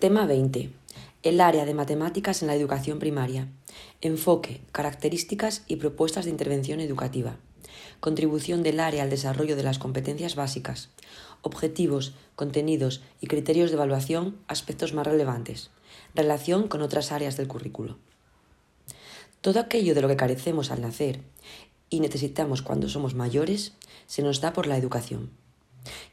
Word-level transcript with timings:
Tema 0.00 0.24
20. 0.24 0.70
El 1.22 1.42
área 1.42 1.66
de 1.66 1.74
matemáticas 1.74 2.40
en 2.40 2.48
la 2.48 2.54
educación 2.54 2.98
primaria. 2.98 3.48
Enfoque, 4.00 4.62
características 4.72 5.62
y 5.68 5.76
propuestas 5.76 6.24
de 6.24 6.30
intervención 6.30 6.80
educativa. 6.80 7.36
Contribución 8.00 8.62
del 8.62 8.80
área 8.80 9.02
al 9.02 9.10
desarrollo 9.10 9.56
de 9.56 9.62
las 9.62 9.78
competencias 9.78 10.36
básicas. 10.36 10.88
Objetivos, 11.42 12.14
contenidos 12.34 13.02
y 13.20 13.26
criterios 13.26 13.68
de 13.68 13.76
evaluación, 13.76 14.38
aspectos 14.48 14.94
más 14.94 15.06
relevantes. 15.06 15.68
Relación 16.14 16.68
con 16.68 16.80
otras 16.80 17.12
áreas 17.12 17.36
del 17.36 17.48
currículo. 17.48 17.98
Todo 19.42 19.60
aquello 19.60 19.94
de 19.94 20.00
lo 20.00 20.08
que 20.08 20.16
carecemos 20.16 20.70
al 20.70 20.80
nacer 20.80 21.20
y 21.90 22.00
necesitamos 22.00 22.62
cuando 22.62 22.88
somos 22.88 23.14
mayores, 23.14 23.74
se 24.06 24.22
nos 24.22 24.40
da 24.40 24.54
por 24.54 24.66
la 24.66 24.78
educación. 24.78 25.28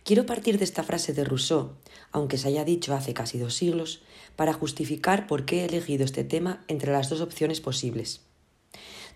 Quiero 0.08 0.26
partir 0.26 0.58
de 0.58 0.64
esta 0.64 0.84
frase 0.84 1.12
de 1.12 1.26
Rousseau, 1.26 1.74
aunque 2.14 2.38
se 2.38 2.48
haya 2.48 2.64
dicho 2.64 2.96
hace 2.96 3.14
casi 3.14 3.40
dos 3.40 3.56
siglos, 3.56 4.04
para 4.38 4.54
justificar 4.54 5.28
por 5.28 5.44
qué 5.44 5.60
he 5.60 5.66
elegido 5.66 6.06
este 6.06 6.24
tema 6.24 6.64
entre 6.70 6.94
las 6.94 7.10
dos 7.10 7.20
opciones 7.20 7.60
posibles. 7.60 8.22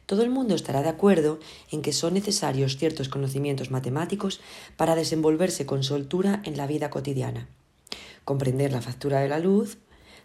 Todo 0.06 0.22
el 0.22 0.30
mundo 0.30 0.54
estará 0.54 0.82
de 0.82 0.90
acuerdo 0.90 1.40
en 1.72 1.82
que 1.82 1.94
son 1.94 2.16
necesarios 2.16 2.76
ciertos 2.76 3.08
conocimientos 3.08 3.72
matemáticos 3.72 4.42
para 4.76 4.96
desenvolverse 4.96 5.66
con 5.66 5.82
soltura 5.84 6.42
en 6.44 6.58
la 6.58 6.68
vida 6.68 6.90
cotidiana. 6.90 7.48
Comprender 8.26 8.74
la 8.74 8.82
factura 8.82 9.22
de 9.22 9.30
la 9.30 9.40
luz, 9.40 9.78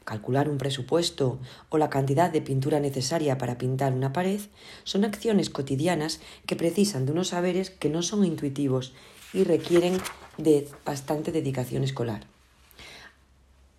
calcular 0.05 0.49
un 0.49 0.59
presupuesto 0.59 1.39
o 1.69 1.79
la 1.79 1.91
cantidad 1.91 2.29
de 2.29 2.43
pintura 2.43 2.81
necesaria 2.81 3.39
para 3.39 3.57
pintar 3.57 3.93
una 3.93 4.13
pared 4.13 4.41
son 4.83 5.05
acciones 5.05 5.49
cotidianas 5.49 6.19
que 6.45 6.57
precisan 6.57 7.07
de 7.07 7.13
unos 7.13 7.29
saberes 7.29 7.71
que 7.71 7.89
no 7.89 8.03
son 8.03 8.25
intuitivos 8.25 8.95
y 9.37 9.45
requieren 9.45 9.99
de 10.39 10.67
bastante 10.87 11.31
dedicación 11.31 11.85
escolar. 11.85 12.27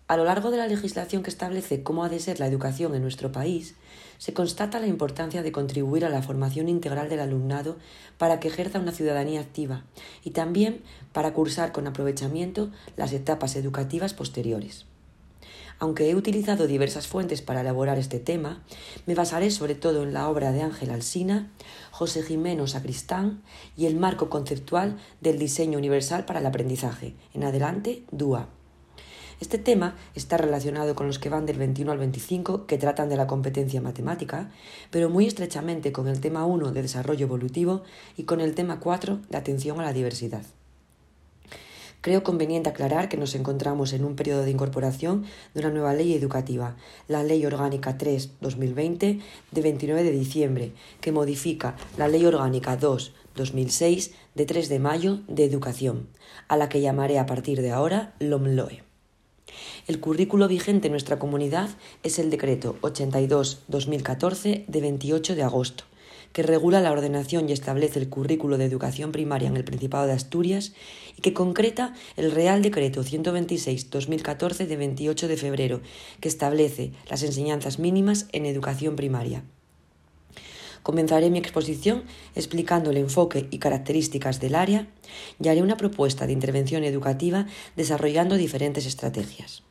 A 0.06 0.16
lo 0.16 0.24
largo 0.24 0.50
de 0.50 0.56
la 0.56 0.68
legislación 0.68 1.22
que 1.22 1.30
establece 1.30 1.82
cómo 1.82 2.04
ha 2.04 2.08
de 2.08 2.20
ser 2.20 2.38
la 2.38 2.46
educación 2.46 2.94
en 2.94 3.02
nuestro 3.02 3.32
país, 3.32 3.74
se 4.18 4.32
constata 4.32 4.80
la 4.80 4.86
importancia 4.86 5.42
de 5.42 5.52
contribuir 5.52 6.04
a 6.04 6.10
la 6.10 6.22
formación 6.22 6.68
integral 6.68 7.08
del 7.08 7.20
alumnado 7.20 7.76
para 8.18 8.38
que 8.40 8.48
ejerza 8.48 8.78
una 8.78 8.92
ciudadanía 8.92 9.40
activa 9.40 9.84
y 10.24 10.30
también 10.30 10.80
para 11.12 11.34
cursar 11.34 11.72
con 11.72 11.86
aprovechamiento 11.88 12.70
las 12.96 13.12
etapas 13.12 13.56
educativas 13.56 14.14
posteriores. 14.14 14.86
Aunque 15.80 16.10
he 16.10 16.16
utilizado 16.16 16.66
diversas 16.66 17.06
fuentes 17.06 17.40
para 17.40 17.60
elaborar 17.60 17.98
este 17.98 18.18
tema, 18.18 18.64
me 19.06 19.14
basaré 19.14 19.50
sobre 19.50 19.76
todo 19.76 20.02
en 20.02 20.12
la 20.12 20.28
obra 20.28 20.50
de 20.50 20.62
Ángel 20.62 20.90
Alsina, 20.90 21.52
José 21.92 22.22
Jimeno 22.22 22.66
Sacristán 22.66 23.42
y 23.76 23.86
el 23.86 23.96
marco 23.96 24.28
conceptual 24.28 24.98
del 25.20 25.38
diseño 25.38 25.78
universal 25.78 26.24
para 26.24 26.40
el 26.40 26.46
aprendizaje. 26.46 27.14
En 27.32 27.44
adelante, 27.44 28.02
DUA. 28.10 28.48
Este 29.40 29.56
tema 29.56 29.94
está 30.16 30.36
relacionado 30.36 30.96
con 30.96 31.06
los 31.06 31.20
que 31.20 31.28
van 31.28 31.46
del 31.46 31.58
21 31.58 31.92
al 31.92 31.98
25, 31.98 32.66
que 32.66 32.76
tratan 32.76 33.08
de 33.08 33.16
la 33.16 33.28
competencia 33.28 33.80
matemática, 33.80 34.50
pero 34.90 35.10
muy 35.10 35.26
estrechamente 35.26 35.92
con 35.92 36.08
el 36.08 36.20
tema 36.20 36.44
1 36.44 36.72
de 36.72 36.82
desarrollo 36.82 37.26
evolutivo 37.26 37.84
y 38.16 38.24
con 38.24 38.40
el 38.40 38.56
tema 38.56 38.80
4 38.80 39.20
de 39.30 39.36
atención 39.36 39.78
a 39.78 39.84
la 39.84 39.92
diversidad. 39.92 40.42
Creo 42.00 42.22
conveniente 42.22 42.68
aclarar 42.68 43.08
que 43.08 43.16
nos 43.16 43.34
encontramos 43.34 43.92
en 43.92 44.04
un 44.04 44.14
periodo 44.14 44.42
de 44.42 44.52
incorporación 44.52 45.24
de 45.52 45.60
una 45.60 45.70
nueva 45.70 45.94
ley 45.94 46.14
educativa, 46.14 46.76
la 47.08 47.24
Ley 47.24 47.44
Orgánica 47.44 47.98
3-2020 47.98 49.20
de 49.50 49.62
29 49.62 50.04
de 50.04 50.12
diciembre, 50.12 50.72
que 51.00 51.10
modifica 51.10 51.76
la 51.96 52.06
Ley 52.06 52.24
Orgánica 52.24 52.78
2-2006 52.78 54.12
de 54.36 54.46
3 54.46 54.68
de 54.68 54.78
mayo 54.78 55.18
de 55.26 55.44
Educación, 55.44 56.08
a 56.46 56.56
la 56.56 56.68
que 56.68 56.80
llamaré 56.80 57.18
a 57.18 57.26
partir 57.26 57.62
de 57.62 57.72
ahora 57.72 58.14
LOMLOE. 58.20 58.84
El 59.88 59.98
currículo 59.98 60.46
vigente 60.46 60.86
en 60.86 60.92
nuestra 60.92 61.18
comunidad 61.18 61.70
es 62.04 62.20
el 62.20 62.30
Decreto 62.30 62.76
82-2014 62.82 64.66
de 64.66 64.80
28 64.80 65.34
de 65.34 65.42
agosto 65.42 65.84
que 66.32 66.42
regula 66.42 66.80
la 66.80 66.92
ordenación 66.92 67.48
y 67.48 67.52
establece 67.52 67.98
el 67.98 68.08
currículo 68.08 68.58
de 68.58 68.64
educación 68.64 69.12
primaria 69.12 69.48
en 69.48 69.56
el 69.56 69.64
Principado 69.64 70.06
de 70.06 70.12
Asturias 70.12 70.72
y 71.16 71.22
que 71.22 71.34
concreta 71.34 71.94
el 72.16 72.30
Real 72.30 72.62
Decreto 72.62 73.02
126-2014 73.02 74.66
de 74.66 74.76
28 74.76 75.28
de 75.28 75.36
febrero, 75.36 75.80
que 76.20 76.28
establece 76.28 76.92
las 77.10 77.22
enseñanzas 77.22 77.78
mínimas 77.78 78.26
en 78.32 78.46
educación 78.46 78.96
primaria. 78.96 79.44
Comenzaré 80.82 81.28
mi 81.28 81.38
exposición 81.38 82.04
explicando 82.34 82.90
el 82.90 82.96
enfoque 82.96 83.48
y 83.50 83.58
características 83.58 84.40
del 84.40 84.54
área 84.54 84.86
y 85.42 85.48
haré 85.48 85.60
una 85.60 85.76
propuesta 85.76 86.26
de 86.26 86.32
intervención 86.32 86.84
educativa 86.84 87.46
desarrollando 87.76 88.36
diferentes 88.36 88.86
estrategias. 88.86 89.67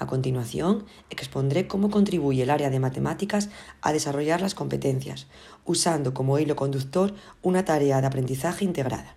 A 0.00 0.06
continuación, 0.06 0.86
expondré 1.10 1.66
cómo 1.66 1.90
contribuye 1.90 2.42
el 2.42 2.50
área 2.50 2.70
de 2.70 2.80
matemáticas 2.80 3.50
a 3.82 3.92
desarrollar 3.92 4.40
las 4.40 4.54
competencias, 4.54 5.26
usando 5.66 6.14
como 6.14 6.38
hilo 6.38 6.56
conductor 6.56 7.12
una 7.42 7.66
tarea 7.66 8.00
de 8.00 8.06
aprendizaje 8.06 8.64
integrada. 8.64 9.14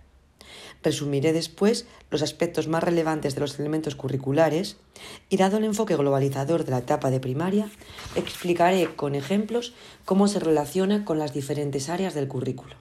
Resumiré 0.82 1.32
después 1.32 1.86
los 2.10 2.20
aspectos 2.20 2.68
más 2.68 2.84
relevantes 2.84 3.34
de 3.34 3.40
los 3.40 3.58
elementos 3.58 3.94
curriculares 3.94 4.76
y, 5.30 5.38
dado 5.38 5.56
el 5.56 5.64
enfoque 5.64 5.96
globalizador 5.96 6.66
de 6.66 6.72
la 6.72 6.78
etapa 6.78 7.10
de 7.10 7.18
primaria, 7.18 7.70
explicaré 8.14 8.94
con 8.94 9.14
ejemplos 9.14 9.72
cómo 10.04 10.28
se 10.28 10.38
relaciona 10.38 11.06
con 11.06 11.18
las 11.18 11.32
diferentes 11.32 11.88
áreas 11.88 12.12
del 12.12 12.28
currículo. 12.28 12.74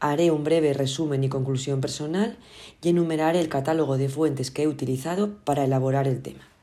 Haré 0.00 0.32
un 0.32 0.42
breve 0.42 0.72
resumen 0.72 1.22
y 1.22 1.28
conclusión 1.28 1.80
personal 1.80 2.36
y 2.82 2.88
enumeraré 2.88 3.38
el 3.38 3.48
catálogo 3.48 3.96
de 3.96 4.08
fuentes 4.08 4.50
que 4.50 4.64
he 4.64 4.66
utilizado 4.66 5.36
para 5.44 5.62
elaborar 5.62 6.08
el 6.08 6.20
tema. 6.20 6.55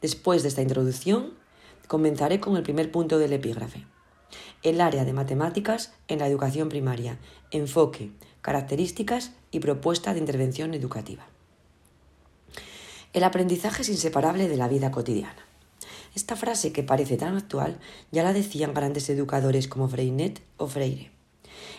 Después 0.00 0.42
de 0.42 0.48
esta 0.48 0.62
introducción, 0.62 1.34
comenzaré 1.88 2.40
con 2.40 2.56
el 2.56 2.62
primer 2.62 2.90
punto 2.90 3.18
del 3.18 3.32
epígrafe. 3.32 3.86
El 4.62 4.80
área 4.80 5.04
de 5.04 5.12
matemáticas 5.12 5.92
en 6.08 6.18
la 6.18 6.26
educación 6.26 6.68
primaria, 6.68 7.18
enfoque, 7.50 8.10
características 8.42 9.32
y 9.50 9.60
propuesta 9.60 10.12
de 10.12 10.20
intervención 10.20 10.74
educativa. 10.74 11.26
El 13.12 13.24
aprendizaje 13.24 13.82
es 13.82 13.88
inseparable 13.88 14.48
de 14.48 14.56
la 14.56 14.68
vida 14.68 14.90
cotidiana. 14.90 15.46
Esta 16.14 16.36
frase 16.36 16.72
que 16.72 16.82
parece 16.82 17.16
tan 17.16 17.36
actual 17.36 17.78
ya 18.10 18.22
la 18.22 18.32
decían 18.32 18.74
grandes 18.74 19.08
educadores 19.08 19.68
como 19.68 19.88
Freinet 19.88 20.42
o 20.56 20.66
Freire. 20.66 21.15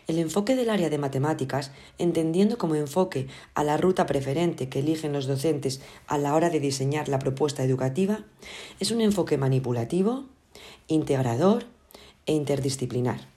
El 0.08 0.20
enfoque 0.20 0.56
del 0.56 0.70
área 0.70 0.90
de 0.90 0.98
matemáticas, 0.98 1.72
entendiendo 1.98 2.58
como 2.58 2.76
enfoque 2.76 3.28
a 3.56 3.66
la 3.66 3.76
ruta 3.76 4.06
preferente 4.06 4.70
que 4.70 4.80
eligen 4.80 5.12
los 5.12 5.28
docentes 5.28 5.82
a 6.08 6.18
la 6.18 6.34
hora 6.34 6.50
de 6.50 6.62
diseñar 6.62 7.10
la 7.10 7.20
propuesta 7.20 7.62
educativa, 7.62 8.22
es 8.80 8.92
un 8.92 9.02
enfoque 9.02 9.38
manipulativo, 9.38 10.24
integrador 10.88 11.66
e 12.26 12.34
interdisciplinar. 12.34 13.28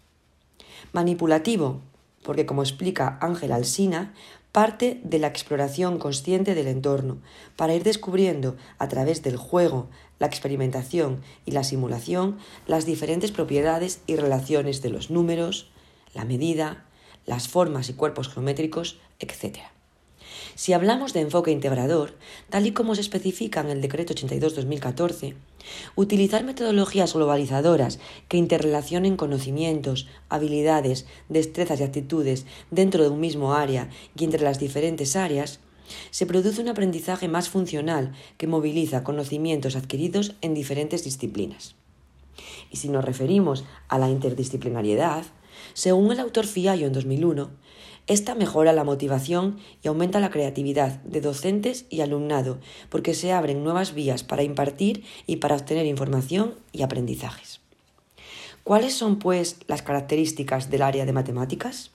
Manipulativo, 0.93 1.81
porque 2.23 2.47
como 2.47 2.63
explica 2.63 3.19
Ángel 3.21 3.51
Alsina, 3.51 4.15
parte 4.53 5.01
de 5.03 5.19
la 5.19 5.27
exploración 5.27 5.99
consciente 5.99 6.55
del 6.55 6.69
entorno, 6.69 7.19
para 7.57 7.75
ir 7.75 7.83
descubriendo 7.83 8.57
a 8.79 8.87
través 8.87 9.25
del 9.25 9.37
juego, 9.37 9.89
la 10.21 10.29
experimentación 10.29 11.21
y 11.47 11.51
la 11.51 11.65
simulación 11.65 12.39
las 12.69 12.87
diferentes 12.87 13.33
propiedades 13.33 14.03
y 14.07 14.15
relaciones 14.15 14.83
de 14.83 14.91
los 14.91 15.11
números, 15.11 15.71
la 16.15 16.25
medida, 16.25 16.85
las 17.27 17.49
formas 17.49 17.89
y 17.89 17.95
cuerpos 17.95 18.29
geométricos, 18.29 18.99
etc. 19.19 19.59
Si 20.55 20.73
hablamos 20.73 21.13
de 21.13 21.21
enfoque 21.21 21.51
integrador, 21.51 22.15
tal 22.49 22.67
y 22.67 22.73
como 22.73 22.95
se 22.95 23.01
especifica 23.01 23.61
en 23.61 23.71
el 23.71 23.81
Decreto 23.81 24.15
82-2014, 24.15 25.35
utilizar 25.97 26.45
metodologías 26.45 27.15
globalizadoras 27.15 27.99
que 28.29 28.37
interrelacionen 28.37 29.17
conocimientos, 29.17 30.09
habilidades, 30.29 31.07
destrezas 31.29 31.81
y 31.81 31.85
actitudes 31.85 32.47
dentro 32.71 33.03
de 33.03 33.11
un 33.11 33.21
mismo 33.21 33.55
área 33.55 33.89
y 34.17 34.25
entre 34.25 34.43
las 34.43 34.59
diferentes 34.59 35.17
áreas, 35.17 35.61
se 36.11 36.27
produce 36.27 36.61
un 36.61 36.69
aprendizaje 36.69 37.29
más 37.29 37.49
funcional 37.49 38.13
que 38.37 38.47
moviliza 38.47 39.03
conocimientos 39.03 39.77
adquiridos 39.77 40.35
en 40.41 40.55
diferentes 40.55 41.05
disciplinas. 41.05 41.75
Y 42.71 42.77
si 42.77 42.89
nos 42.89 43.05
referimos 43.05 43.65
a 43.89 43.99
la 43.99 44.09
interdisciplinariedad, 44.09 45.25
según 45.81 46.13
el 46.13 46.21
autor 46.21 46.47
Fiallo 46.47 46.87
en 46.87 46.93
2001, 46.93 47.49
esta 48.07 48.35
mejora 48.35 48.75
la 48.75 48.85
motivación 48.85 49.57
y 49.83 49.89
aumenta 49.89 50.21
la 50.21 50.29
creatividad 50.29 51.01
de 51.05 51.23
docentes 51.23 51.87
y 51.89 52.03
alumnado 52.03 52.59
porque 52.91 53.15
se 53.15 53.33
abren 53.33 53.65
nuevas 53.65 53.95
vías 53.95 54.23
para 54.23 54.43
impartir 54.43 55.05
y 55.27 55.37
para 55.37 55.57
obtener 55.57 55.87
información 55.87 56.55
y 56.73 56.83
aprendizajes. 56.83 57.61
¿Cuáles 58.63 58.93
son, 58.93 59.19
pues, 59.19 59.57
las 59.69 59.81
características 59.81 60.69
del 60.69 60.83
área 60.83 61.07
de 61.07 61.15
matemáticas? 61.15 61.93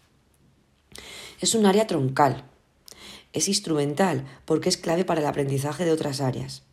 Es 1.39 1.53
un 1.53 1.67
área 1.67 1.85
troncal. 1.85 2.43
Es 3.33 3.47
instrumental 3.47 4.25
porque 4.45 4.69
es 4.69 4.77
clave 4.77 5.05
para 5.05 5.21
el 5.21 5.27
aprendizaje 5.27 5.85
de 5.85 5.91
otras 5.91 6.21
áreas 6.21 6.63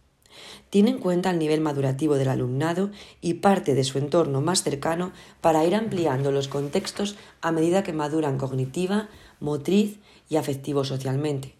tiene 0.70 0.90
en 0.90 0.98
cuenta 0.98 1.30
el 1.30 1.38
nivel 1.38 1.60
madurativo 1.60 2.16
del 2.16 2.28
alumnado 2.28 2.90
y 3.20 3.34
parte 3.34 3.74
de 3.74 3.84
su 3.84 3.98
entorno 3.98 4.40
más 4.40 4.62
cercano 4.62 5.12
para 5.40 5.64
ir 5.64 5.74
ampliando 5.74 6.32
los 6.32 6.48
contextos 6.48 7.16
a 7.40 7.52
medida 7.52 7.82
que 7.82 7.92
maduran 7.92 8.38
cognitiva, 8.38 9.08
motriz 9.40 9.98
y 10.28 10.36
afectivo 10.36 10.84
socialmente, 10.84 11.54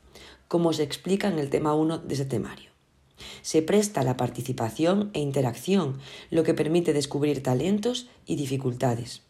como 0.48 0.72
se 0.72 0.82
explica 0.82 1.28
en 1.28 1.38
el 1.38 1.50
tema 1.50 1.74
1 1.74 1.98
de 1.98 2.14
ese 2.14 2.24
temario. 2.24 2.70
Se 3.42 3.62
presta 3.62 4.02
la 4.02 4.16
participación 4.16 5.10
e 5.12 5.20
interacción, 5.20 5.98
lo 6.30 6.42
que 6.42 6.54
permite 6.54 6.92
descubrir 6.92 7.42
talentos 7.42 8.08
y 8.26 8.36
dificultades. 8.36 9.22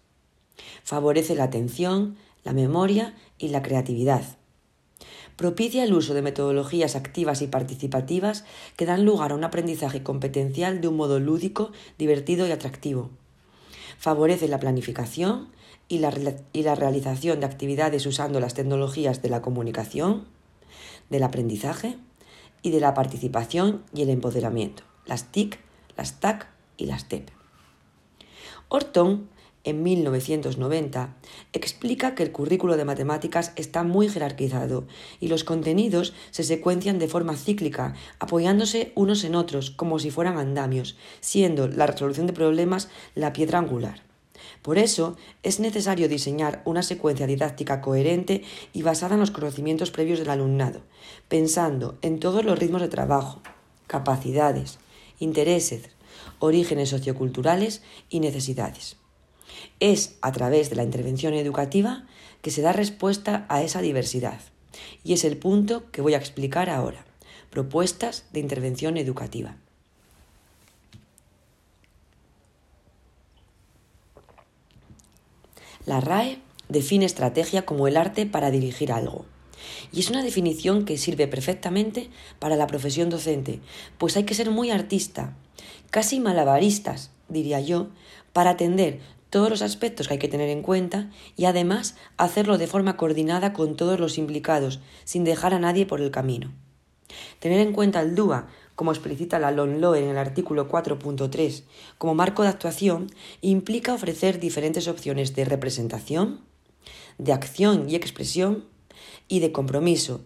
Favorece 0.85 1.35
la 1.35 1.45
atención, 1.45 2.17
la 2.45 2.53
memoria 2.53 3.15
y 3.39 3.49
la 3.49 3.63
creatividad. 3.63 4.37
Propicia 5.37 5.85
el 5.85 5.93
uso 5.93 6.15
de 6.15 6.23
metodologías 6.23 6.95
activas 6.95 7.43
y 7.43 7.47
participativas 7.47 8.45
que 8.77 8.87
dan 8.87 9.05
lugar 9.05 9.33
a 9.33 9.35
un 9.35 9.45
aprendizaje 9.45 10.03
competencial 10.03 10.81
de 10.81 10.89
un 10.89 10.97
modo 10.97 11.19
lúdico, 11.21 11.73
divertido 11.99 12.47
y 12.47 12.53
atractivo. 12.53 13.11
Favorece 13.99 14.49
la 14.49 14.61
planificación 14.61 15.49
y 15.89 15.99
la, 15.99 16.13
y 16.53 16.63
la 16.63 16.75
realización 16.75 17.41
de 17.41 17.47
actividades 17.47 18.07
usando 18.07 18.41
las 18.41 18.55
tecnologías 18.55 19.23
de 19.23 19.31
la 19.31 19.43
comunicación, 19.43 20.27
del 21.11 21.23
aprendizaje 21.23 21.97
y 22.63 22.71
de 22.71 22.81
la 22.81 22.95
participación 22.95 23.83
y 23.95 24.03
el 24.03 24.11
empoderamiento, 24.11 24.83
las 25.07 25.33
TIC, 25.33 25.59
las 25.97 26.21
TAC 26.21 26.49
y 26.77 26.87
las 26.87 27.09
TEP. 27.09 27.29
Orton, 28.69 29.29
en 29.65 29.83
1990, 29.83 31.17
explica 31.53 32.15
que 32.15 32.23
el 32.23 32.33
currículo 32.33 32.77
de 32.77 32.85
matemáticas 32.85 33.53
está 33.57 33.83
muy 33.83 34.09
jerarquizado 34.09 34.87
y 35.21 35.29
los 35.29 35.45
contenidos 35.45 36.15
se 36.31 36.45
secuencian 36.45 36.99
de 36.99 37.09
forma 37.09 37.37
cíclica, 37.37 37.95
apoyándose 38.19 38.93
unos 38.95 39.25
en 39.25 39.35
otros 39.35 39.71
como 39.71 39.99
si 39.99 40.11
fueran 40.11 40.39
andamios, 40.39 40.97
siendo 41.21 41.69
la 41.69 41.87
resolución 41.87 42.27
de 42.27 42.33
problemas 42.33 42.89
la 43.15 43.33
piedra 43.33 43.59
angular. 43.59 44.03
Por 44.63 44.79
eso 44.79 45.17
es 45.43 45.61
necesario 45.61 46.09
diseñar 46.09 46.63
una 46.65 46.83
secuencia 46.83 47.27
didáctica 47.27 47.81
coherente 47.81 48.43
y 48.73 48.83
basada 48.83 49.15
en 49.15 49.21
los 49.21 49.31
conocimientos 49.31 49.91
previos 49.91 50.19
del 50.19 50.31
alumnado, 50.31 50.83
pensando 51.29 51.99
en 52.03 52.21
todos 52.21 52.45
los 52.45 52.59
ritmos 52.59 52.81
de 52.81 52.89
trabajo, 52.89 53.43
capacidades, 53.87 54.79
intereses, 55.19 55.91
orígenes 56.39 56.91
socioculturales 56.91 57.83
y 58.09 58.21
necesidades. 58.21 59.02
Es 59.81 60.17
a 60.23 60.33
través 60.33 60.71
de 60.71 60.77
la 60.77 60.83
intervención 60.83 61.35
educativa 61.35 62.07
que 62.41 62.51
se 62.51 62.63
da 62.63 62.73
respuesta 62.73 63.47
a 63.49 63.63
esa 63.63 63.81
diversidad. 63.81 64.41
Y 65.05 65.13
es 65.13 65.25
el 65.25 65.37
punto 65.37 65.91
que 65.91 66.03
voy 66.03 66.15
a 66.15 66.19
explicar 66.19 66.71
ahora. 66.71 67.05
Propuestas 67.51 68.25
de 68.33 68.41
intervención 68.41 68.97
educativa. 68.97 69.57
La 75.85 76.01
RAE 76.01 76.39
define 76.69 77.05
estrategia 77.05 77.67
como 77.67 77.89
el 77.89 77.97
arte 77.97 78.25
para 78.25 78.51
dirigir 78.51 78.93
algo. 78.93 79.27
Y 79.93 80.01
es 80.01 80.11
una 80.11 80.23
definición 80.23 80.85
que 80.85 80.97
sirve 80.97 81.27
perfectamente 81.27 82.09
para 82.39 82.57
la 82.57 82.67
profesión 82.67 83.11
docente, 83.11 83.61
pues 83.99 84.17
hay 84.17 84.25
que 84.25 84.35
ser 84.35 84.51
muy 84.51 84.71
artista, 84.71 85.37
casi 85.91 86.21
malabaristas, 86.21 87.11
diría 87.29 87.61
yo, 87.61 87.89
para 88.33 88.51
atender 88.51 89.01
todos 89.33 89.49
los 89.49 89.63
aspectos 89.63 90.07
que 90.07 90.15
hay 90.15 90.19
que 90.19 90.29
tener 90.29 90.51
en 90.51 90.61
cuenta 90.61 91.09
y 91.39 91.47
además 91.47 91.97
hacerlo 92.19 92.59
de 92.59 92.67
forma 92.67 92.99
coordinada 92.99 93.55
con 93.55 93.77
todos 93.77 93.99
los 93.99 94.19
implicados, 94.19 94.81
sin 95.05 95.25
dejar 95.25 95.55
a 95.55 95.59
nadie 95.59 95.87
por 95.87 96.03
el 96.03 96.11
camino. 96.11 96.53
Tener 97.39 97.59
en 97.61 97.73
cuenta 97.73 98.03
el 98.03 98.15
DUA 98.15 98.49
como 98.75 98.93
explicita 98.93 99.39
la 99.39 99.51
LONLOE 99.51 100.01
en 100.01 100.11
el 100.11 100.19
artículo 100.19 100.69
4.3, 100.69 101.65
como 101.97 102.15
marco 102.15 102.43
de 102.43 102.51
actuación, 102.51 103.07
implica 103.41 103.95
ofrecer 103.95 104.39
diferentes 104.39 104.87
opciones 104.87 105.35
de 105.35 105.47
representación, 105.47 106.43
de 107.17 107.33
acción 107.33 107.89
y 107.89 107.95
expresión 107.95 108.67
y 109.29 109.41
de 109.41 109.51
compromiso, 109.51 110.21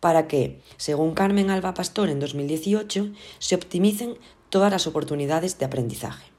para 0.00 0.28
que, 0.28 0.60
según 0.76 1.14
Carmen 1.14 1.48
Alba 1.48 1.72
Pastor 1.72 2.10
en 2.10 2.20
2018, 2.20 3.10
se 3.38 3.54
optimicen 3.54 4.18
todas 4.50 4.70
las 4.70 4.86
oportunidades 4.86 5.58
de 5.58 5.64
aprendizaje. 5.64 6.30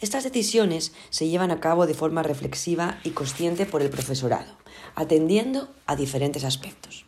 Estas 0.00 0.24
decisiones 0.24 0.92
se 1.08 1.28
llevan 1.28 1.50
a 1.50 1.60
cabo 1.60 1.86
de 1.86 1.94
forma 1.94 2.22
reflexiva 2.22 2.98
y 3.02 3.10
consciente 3.10 3.64
por 3.64 3.80
el 3.80 3.88
profesorado, 3.88 4.52
atendiendo 4.94 5.68
a 5.86 5.96
diferentes 5.96 6.44
aspectos. 6.44 7.06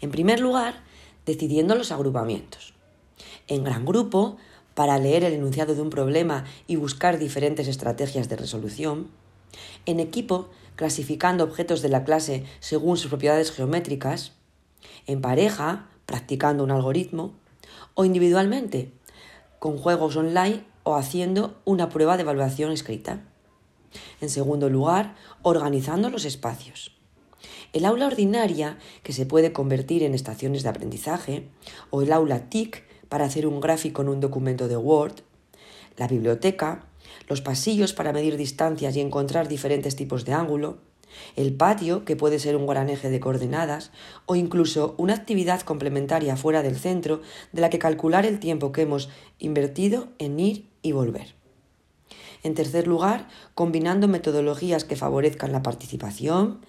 En 0.00 0.12
primer 0.12 0.38
lugar, 0.40 0.84
decidiendo 1.24 1.74
los 1.74 1.90
agrupamientos. 1.90 2.74
En 3.48 3.64
gran 3.64 3.84
grupo 3.84 4.36
para 4.74 4.98
leer 4.98 5.24
el 5.24 5.32
enunciado 5.32 5.74
de 5.74 5.80
un 5.80 5.90
problema 5.90 6.44
y 6.66 6.76
buscar 6.76 7.18
diferentes 7.18 7.66
estrategias 7.66 8.28
de 8.28 8.36
resolución, 8.36 9.08
en 9.86 10.00
equipo 10.00 10.50
clasificando 10.76 11.42
objetos 11.42 11.82
de 11.82 11.88
la 11.88 12.04
clase 12.04 12.44
según 12.60 12.98
sus 12.98 13.08
propiedades 13.08 13.50
geométricas, 13.50 14.32
en 15.06 15.20
pareja 15.20 15.88
practicando 16.04 16.62
un 16.62 16.70
algoritmo, 16.70 17.32
o 17.94 18.04
individualmente 18.04 18.92
con 19.58 19.78
juegos 19.78 20.14
online 20.16 20.62
o 20.86 20.94
haciendo 20.94 21.56
una 21.64 21.88
prueba 21.88 22.16
de 22.16 22.22
evaluación 22.22 22.70
escrita. 22.70 23.24
En 24.20 24.30
segundo 24.30 24.70
lugar, 24.70 25.16
organizando 25.42 26.10
los 26.10 26.24
espacios. 26.24 26.96
El 27.72 27.84
aula 27.84 28.06
ordinaria, 28.06 28.78
que 29.02 29.12
se 29.12 29.26
puede 29.26 29.52
convertir 29.52 30.04
en 30.04 30.14
estaciones 30.14 30.62
de 30.62 30.68
aprendizaje, 30.68 31.48
o 31.90 32.02
el 32.02 32.12
aula 32.12 32.48
TIC, 32.48 32.84
para 33.08 33.24
hacer 33.24 33.48
un 33.48 33.60
gráfico 33.60 34.02
en 34.02 34.10
un 34.10 34.20
documento 34.20 34.68
de 34.68 34.76
Word, 34.76 35.22
la 35.96 36.06
biblioteca, 36.06 36.86
los 37.28 37.40
pasillos 37.40 37.92
para 37.92 38.12
medir 38.12 38.36
distancias 38.36 38.94
y 38.94 39.00
encontrar 39.00 39.48
diferentes 39.48 39.96
tipos 39.96 40.24
de 40.24 40.34
ángulo, 40.34 40.78
el 41.34 41.52
patio, 41.54 42.04
que 42.04 42.14
puede 42.14 42.38
ser 42.38 42.54
un 42.54 42.66
gran 42.66 42.86
de 42.86 43.20
coordenadas, 43.20 43.90
o 44.26 44.36
incluso 44.36 44.94
una 44.98 45.14
actividad 45.14 45.62
complementaria 45.62 46.36
fuera 46.36 46.62
del 46.62 46.76
centro 46.76 47.22
de 47.50 47.60
la 47.60 47.70
que 47.70 47.80
calcular 47.80 48.24
el 48.24 48.38
tiempo 48.38 48.70
que 48.70 48.82
hemos 48.82 49.08
invertido 49.40 50.08
en 50.18 50.38
ir 50.38 50.75
y 50.86 50.92
volver. 50.92 51.34
En 52.42 52.54
tercer 52.54 52.86
lugar, 52.86 53.28
combinando 53.54 54.06
metodologías 54.06 54.84
que 54.84 54.96
favorezcan 54.96 55.52
la 55.52 55.62
participación, 55.62 56.60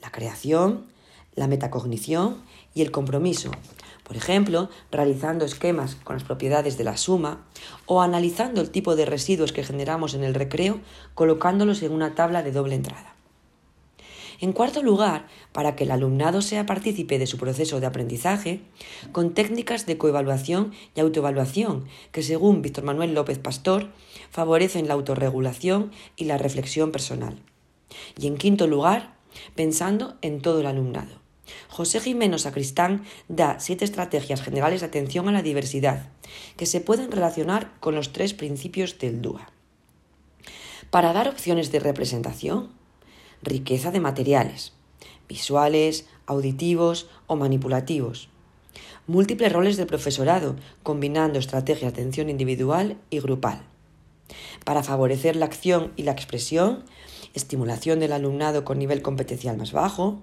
la 0.00 0.10
creación, 0.10 0.86
la 1.34 1.46
metacognición 1.46 2.42
y 2.74 2.82
el 2.82 2.90
compromiso, 2.90 3.50
por 4.02 4.16
ejemplo, 4.16 4.70
realizando 4.90 5.44
esquemas 5.44 5.96
con 5.96 6.16
las 6.16 6.24
propiedades 6.24 6.78
de 6.78 6.84
la 6.84 6.96
suma 6.96 7.44
o 7.86 8.00
analizando 8.00 8.60
el 8.60 8.70
tipo 8.70 8.96
de 8.96 9.04
residuos 9.04 9.52
que 9.52 9.64
generamos 9.64 10.14
en 10.14 10.22
el 10.22 10.34
recreo 10.34 10.80
colocándolos 11.14 11.82
en 11.82 11.92
una 11.92 12.14
tabla 12.14 12.42
de 12.42 12.52
doble 12.52 12.76
entrada. 12.76 13.15
En 14.40 14.52
cuarto 14.52 14.82
lugar, 14.82 15.26
para 15.52 15.76
que 15.76 15.84
el 15.84 15.90
alumnado 15.90 16.42
sea 16.42 16.66
partícipe 16.66 17.18
de 17.18 17.26
su 17.26 17.38
proceso 17.38 17.80
de 17.80 17.86
aprendizaje, 17.86 18.60
con 19.12 19.34
técnicas 19.34 19.86
de 19.86 19.98
coevaluación 19.98 20.72
y 20.94 21.00
autoevaluación 21.00 21.86
que, 22.12 22.22
según 22.22 22.62
Víctor 22.62 22.84
Manuel 22.84 23.14
López 23.14 23.38
Pastor, 23.38 23.90
favorecen 24.30 24.88
la 24.88 24.94
autorregulación 24.94 25.92
y 26.16 26.24
la 26.24 26.38
reflexión 26.38 26.92
personal. 26.92 27.40
Y 28.18 28.26
en 28.26 28.36
quinto 28.36 28.66
lugar, 28.66 29.16
pensando 29.54 30.16
en 30.22 30.40
todo 30.40 30.60
el 30.60 30.66
alumnado 30.66 31.26
José 31.68 32.00
Jimeno 32.00 32.38
Sacristán 32.38 33.04
da 33.28 33.60
siete 33.60 33.84
estrategias 33.84 34.42
generales 34.42 34.80
de 34.80 34.86
atención 34.86 35.28
a 35.28 35.32
la 35.32 35.42
diversidad, 35.42 36.10
que 36.56 36.66
se 36.66 36.80
pueden 36.80 37.12
relacionar 37.12 37.72
con 37.80 37.94
los 37.94 38.12
tres 38.12 38.34
principios 38.34 38.98
del 38.98 39.22
DUA. 39.22 39.52
Para 40.90 41.12
dar 41.12 41.28
opciones 41.28 41.72
de 41.72 41.80
representación, 41.80 42.70
riqueza 43.42 43.90
de 43.90 44.00
materiales, 44.00 44.72
visuales, 45.28 46.06
auditivos 46.26 47.08
o 47.26 47.36
manipulativos. 47.36 48.28
Múltiples 49.06 49.52
roles 49.52 49.76
del 49.76 49.86
profesorado, 49.86 50.56
combinando 50.82 51.38
estrategias 51.38 51.92
de 51.92 52.00
atención 52.00 52.28
individual 52.28 52.98
y 53.10 53.20
grupal. 53.20 53.62
Para 54.64 54.82
favorecer 54.82 55.36
la 55.36 55.46
acción 55.46 55.92
y 55.96 56.02
la 56.02 56.12
expresión, 56.12 56.84
estimulación 57.34 58.00
del 58.00 58.12
alumnado 58.12 58.64
con 58.64 58.78
nivel 58.78 59.02
competencial 59.02 59.56
más 59.56 59.72
bajo, 59.72 60.22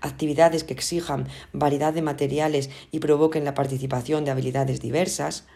actividades 0.00 0.64
que 0.64 0.74
exijan 0.74 1.26
variedad 1.52 1.92
de 1.92 2.02
materiales 2.02 2.70
y 2.90 2.98
provoquen 2.98 3.44
la 3.44 3.54
participación 3.54 4.24
de 4.24 4.30
habilidades 4.30 4.80
diversas, 4.80 5.46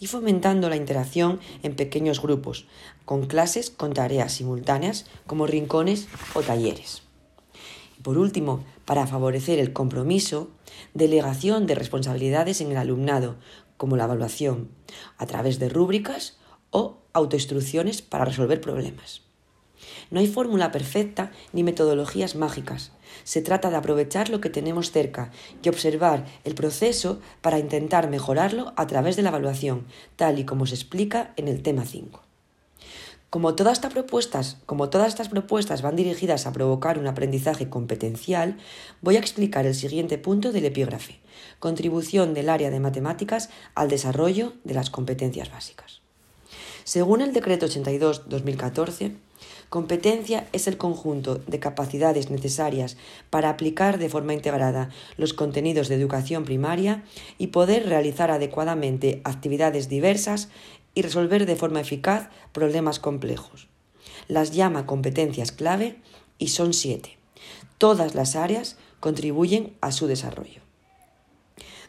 y 0.00 0.06
fomentando 0.06 0.68
la 0.68 0.76
interacción 0.76 1.40
en 1.62 1.74
pequeños 1.76 2.22
grupos, 2.22 2.66
con 3.04 3.26
clases 3.26 3.70
con 3.70 3.92
tareas 3.92 4.32
simultáneas 4.32 5.06
como 5.26 5.46
rincones 5.46 6.08
o 6.34 6.42
talleres. 6.42 7.02
Y 7.98 8.02
por 8.02 8.18
último, 8.18 8.64
para 8.84 9.06
favorecer 9.06 9.58
el 9.58 9.72
compromiso, 9.72 10.50
delegación 10.94 11.66
de 11.66 11.74
responsabilidades 11.74 12.60
en 12.60 12.70
el 12.70 12.76
alumnado, 12.76 13.36
como 13.76 13.96
la 13.96 14.04
evaluación, 14.04 14.68
a 15.16 15.26
través 15.26 15.58
de 15.58 15.68
rúbricas 15.68 16.38
o 16.70 16.98
autoinstrucciones 17.12 18.02
para 18.02 18.24
resolver 18.24 18.60
problemas. 18.60 19.22
No 20.10 20.20
hay 20.20 20.26
fórmula 20.26 20.72
perfecta 20.72 21.32
ni 21.52 21.62
metodologías 21.62 22.34
mágicas. 22.34 22.92
Se 23.24 23.42
trata 23.42 23.70
de 23.70 23.76
aprovechar 23.76 24.28
lo 24.28 24.40
que 24.40 24.50
tenemos 24.50 24.90
cerca 24.90 25.30
y 25.62 25.68
observar 25.68 26.24
el 26.44 26.54
proceso 26.54 27.20
para 27.40 27.58
intentar 27.58 28.08
mejorarlo 28.10 28.72
a 28.76 28.86
través 28.86 29.16
de 29.16 29.22
la 29.22 29.30
evaluación, 29.30 29.86
tal 30.16 30.38
y 30.38 30.44
como 30.44 30.66
se 30.66 30.74
explica 30.74 31.32
en 31.36 31.48
el 31.48 31.62
tema 31.62 31.84
5. 31.84 32.22
Como 33.30 33.54
todas, 33.54 33.74
estas 33.74 33.92
propuestas, 33.92 34.56
como 34.64 34.88
todas 34.88 35.08
estas 35.08 35.28
propuestas 35.28 35.82
van 35.82 35.96
dirigidas 35.96 36.46
a 36.46 36.52
provocar 36.54 36.98
un 36.98 37.06
aprendizaje 37.06 37.68
competencial, 37.68 38.56
voy 39.02 39.16
a 39.16 39.18
explicar 39.18 39.66
el 39.66 39.74
siguiente 39.74 40.16
punto 40.16 40.50
del 40.50 40.64
epígrafe, 40.64 41.20
contribución 41.58 42.32
del 42.32 42.48
área 42.48 42.70
de 42.70 42.80
matemáticas 42.80 43.50
al 43.74 43.90
desarrollo 43.90 44.54
de 44.64 44.72
las 44.72 44.88
competencias 44.88 45.50
básicas. 45.50 46.00
Según 46.84 47.20
el 47.20 47.34
Decreto 47.34 47.66
82-2014, 47.66 49.16
competencia 49.68 50.48
es 50.52 50.66
el 50.66 50.76
conjunto 50.76 51.36
de 51.36 51.60
capacidades 51.60 52.30
necesarias 52.30 52.96
para 53.30 53.50
aplicar 53.50 53.98
de 53.98 54.08
forma 54.08 54.34
integrada 54.34 54.90
los 55.16 55.34
contenidos 55.34 55.88
de 55.88 55.96
educación 55.96 56.44
primaria 56.44 57.04
y 57.36 57.48
poder 57.48 57.86
realizar 57.86 58.30
adecuadamente 58.30 59.20
actividades 59.24 59.88
diversas 59.88 60.48
y 60.94 61.02
resolver 61.02 61.46
de 61.46 61.56
forma 61.56 61.80
eficaz 61.80 62.28
problemas 62.52 62.98
complejos. 62.98 63.68
Las 64.26 64.52
llama 64.52 64.86
competencias 64.86 65.52
clave 65.52 65.96
y 66.38 66.48
son 66.48 66.72
siete. 66.72 67.18
Todas 67.78 68.14
las 68.14 68.36
áreas 68.36 68.76
contribuyen 69.00 69.76
a 69.80 69.92
su 69.92 70.06
desarrollo. 70.06 70.67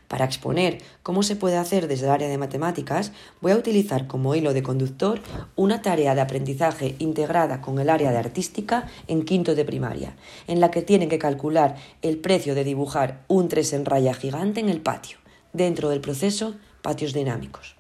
Para 0.10 0.26
exponer 0.26 0.80
cómo 1.04 1.22
se 1.22 1.36
puede 1.36 1.56
hacer 1.56 1.88
desde 1.88 2.08
el 2.08 2.12
área 2.12 2.28
de 2.28 2.40
matemáticas, 2.40 3.14
voy 3.42 3.52
a 3.52 3.58
utilizar 3.58 4.08
como 4.08 4.34
hilo 4.34 4.54
de 4.56 4.64
conductor 4.64 5.22
una 5.56 5.84
tarea 5.84 6.16
de 6.16 6.22
aprendizaje 6.22 6.96
integrada 6.98 7.62
con 7.62 7.78
el 7.78 7.92
área 7.92 8.12
de 8.12 8.18
artística 8.18 8.88
en 9.08 9.24
quinto 9.24 9.54
de 9.54 9.66
primaria, 9.66 10.18
en 10.48 10.60
la 10.60 10.72
que 10.72 10.82
tienen 10.82 11.10
que 11.10 11.20
calcular 11.20 11.76
el 12.02 12.18
precio 12.18 12.56
de 12.56 12.64
dibujar 12.64 13.24
un 13.28 13.50
tres 13.50 13.72
en 13.72 13.86
raya 13.86 14.16
gigante 14.16 14.60
en 14.60 14.70
el 14.70 14.82
patio, 14.82 15.20
dentro 15.54 15.90
del 15.90 16.02
proceso 16.02 16.56
patios 16.82 17.14
dinámicos. 17.14 17.79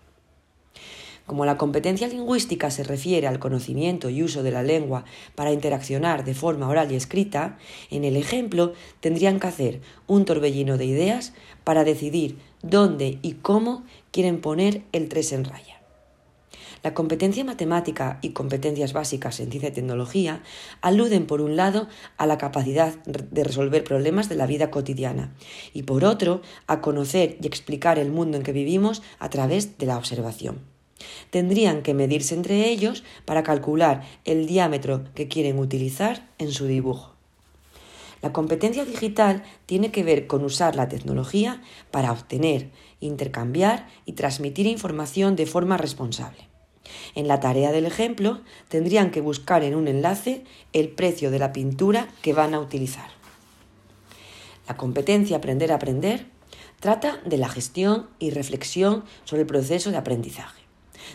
Como 1.29 1.45
la 1.45 1.57
competencia 1.57 2.07
lingüística 2.07 2.71
se 2.71 2.83
refiere 2.83 3.27
al 3.27 3.37
conocimiento 3.37 4.09
y 4.09 4.23
uso 4.23 4.41
de 4.41 4.49
la 4.49 4.63
lengua 4.63 5.05
para 5.35 5.51
interaccionar 5.51 6.25
de 6.25 6.33
forma 6.33 6.67
oral 6.67 6.91
y 6.91 6.95
escrita, 6.95 7.59
en 7.91 8.03
el 8.03 8.15
ejemplo 8.15 8.73
tendrían 8.99 9.39
que 9.39 9.45
hacer 9.45 9.81
un 10.07 10.25
torbellino 10.25 10.79
de 10.79 10.85
ideas 10.85 11.33
para 11.63 11.83
decidir 11.83 12.39
dónde 12.63 13.19
y 13.21 13.33
cómo 13.33 13.83
quieren 14.09 14.41
poner 14.41 14.81
el 14.91 15.07
3 15.07 15.33
en 15.33 15.45
raya. 15.45 15.81
La 16.81 16.95
competencia 16.95 17.45
matemática 17.45 18.17
y 18.23 18.29
competencias 18.29 18.93
básicas 18.93 19.39
en 19.39 19.51
ciencia 19.51 19.69
y 19.69 19.73
tecnología 19.73 20.41
aluden, 20.81 21.27
por 21.27 21.41
un 21.41 21.55
lado, 21.55 21.89
a 22.17 22.25
la 22.25 22.39
capacidad 22.39 22.95
de 23.03 23.43
resolver 23.43 23.83
problemas 23.83 24.29
de 24.29 24.35
la 24.35 24.47
vida 24.47 24.71
cotidiana 24.71 25.35
y, 25.75 25.83
por 25.83 26.05
otro, 26.05 26.41
a 26.65 26.81
conocer 26.81 27.37
y 27.39 27.45
explicar 27.45 27.99
el 27.99 28.09
mundo 28.09 28.35
en 28.35 28.41
que 28.41 28.51
vivimos 28.51 29.03
a 29.19 29.29
través 29.29 29.77
de 29.77 29.85
la 29.85 29.97
observación. 29.99 30.68
Tendrían 31.29 31.81
que 31.81 31.93
medirse 31.93 32.35
entre 32.35 32.69
ellos 32.69 33.03
para 33.25 33.43
calcular 33.43 34.03
el 34.25 34.47
diámetro 34.47 35.03
que 35.15 35.27
quieren 35.27 35.59
utilizar 35.59 36.27
en 36.37 36.51
su 36.51 36.65
dibujo. 36.65 37.13
La 38.21 38.33
competencia 38.33 38.83
digital 38.83 39.43
tiene 39.65 39.91
que 39.91 40.03
ver 40.03 40.27
con 40.27 40.43
usar 40.43 40.75
la 40.75 40.89
tecnología 40.89 41.61
para 41.89 42.11
obtener, 42.11 42.69
intercambiar 42.99 43.87
y 44.05 44.13
transmitir 44.13 44.65
información 44.65 45.35
de 45.37 45.45
forma 45.45 45.77
responsable. 45.77 46.49
En 47.15 47.27
la 47.27 47.39
tarea 47.39 47.71
del 47.71 47.85
ejemplo 47.85 48.41
tendrían 48.67 49.11
que 49.11 49.21
buscar 49.21 49.63
en 49.63 49.75
un 49.75 49.87
enlace 49.87 50.43
el 50.73 50.89
precio 50.89 51.31
de 51.31 51.39
la 51.39 51.53
pintura 51.53 52.09
que 52.21 52.33
van 52.33 52.53
a 52.53 52.59
utilizar. 52.59 53.09
La 54.67 54.75
competencia 54.75 55.37
aprender 55.37 55.71
a 55.71 55.75
aprender 55.75 56.25
trata 56.79 57.21
de 57.25 57.37
la 57.37 57.49
gestión 57.49 58.09
y 58.19 58.31
reflexión 58.31 59.05
sobre 59.23 59.41
el 59.43 59.47
proceso 59.47 59.91
de 59.91 59.97
aprendizaje 59.97 60.58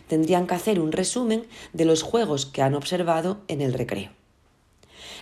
tendrían 0.08 0.46
que 0.46 0.54
hacer 0.54 0.80
un 0.80 0.92
resumen 0.92 1.44
de 1.72 1.84
los 1.84 2.02
juegos 2.02 2.46
que 2.46 2.62
han 2.62 2.74
observado 2.74 3.40
en 3.48 3.60
el 3.60 3.72
recreo. 3.72 4.10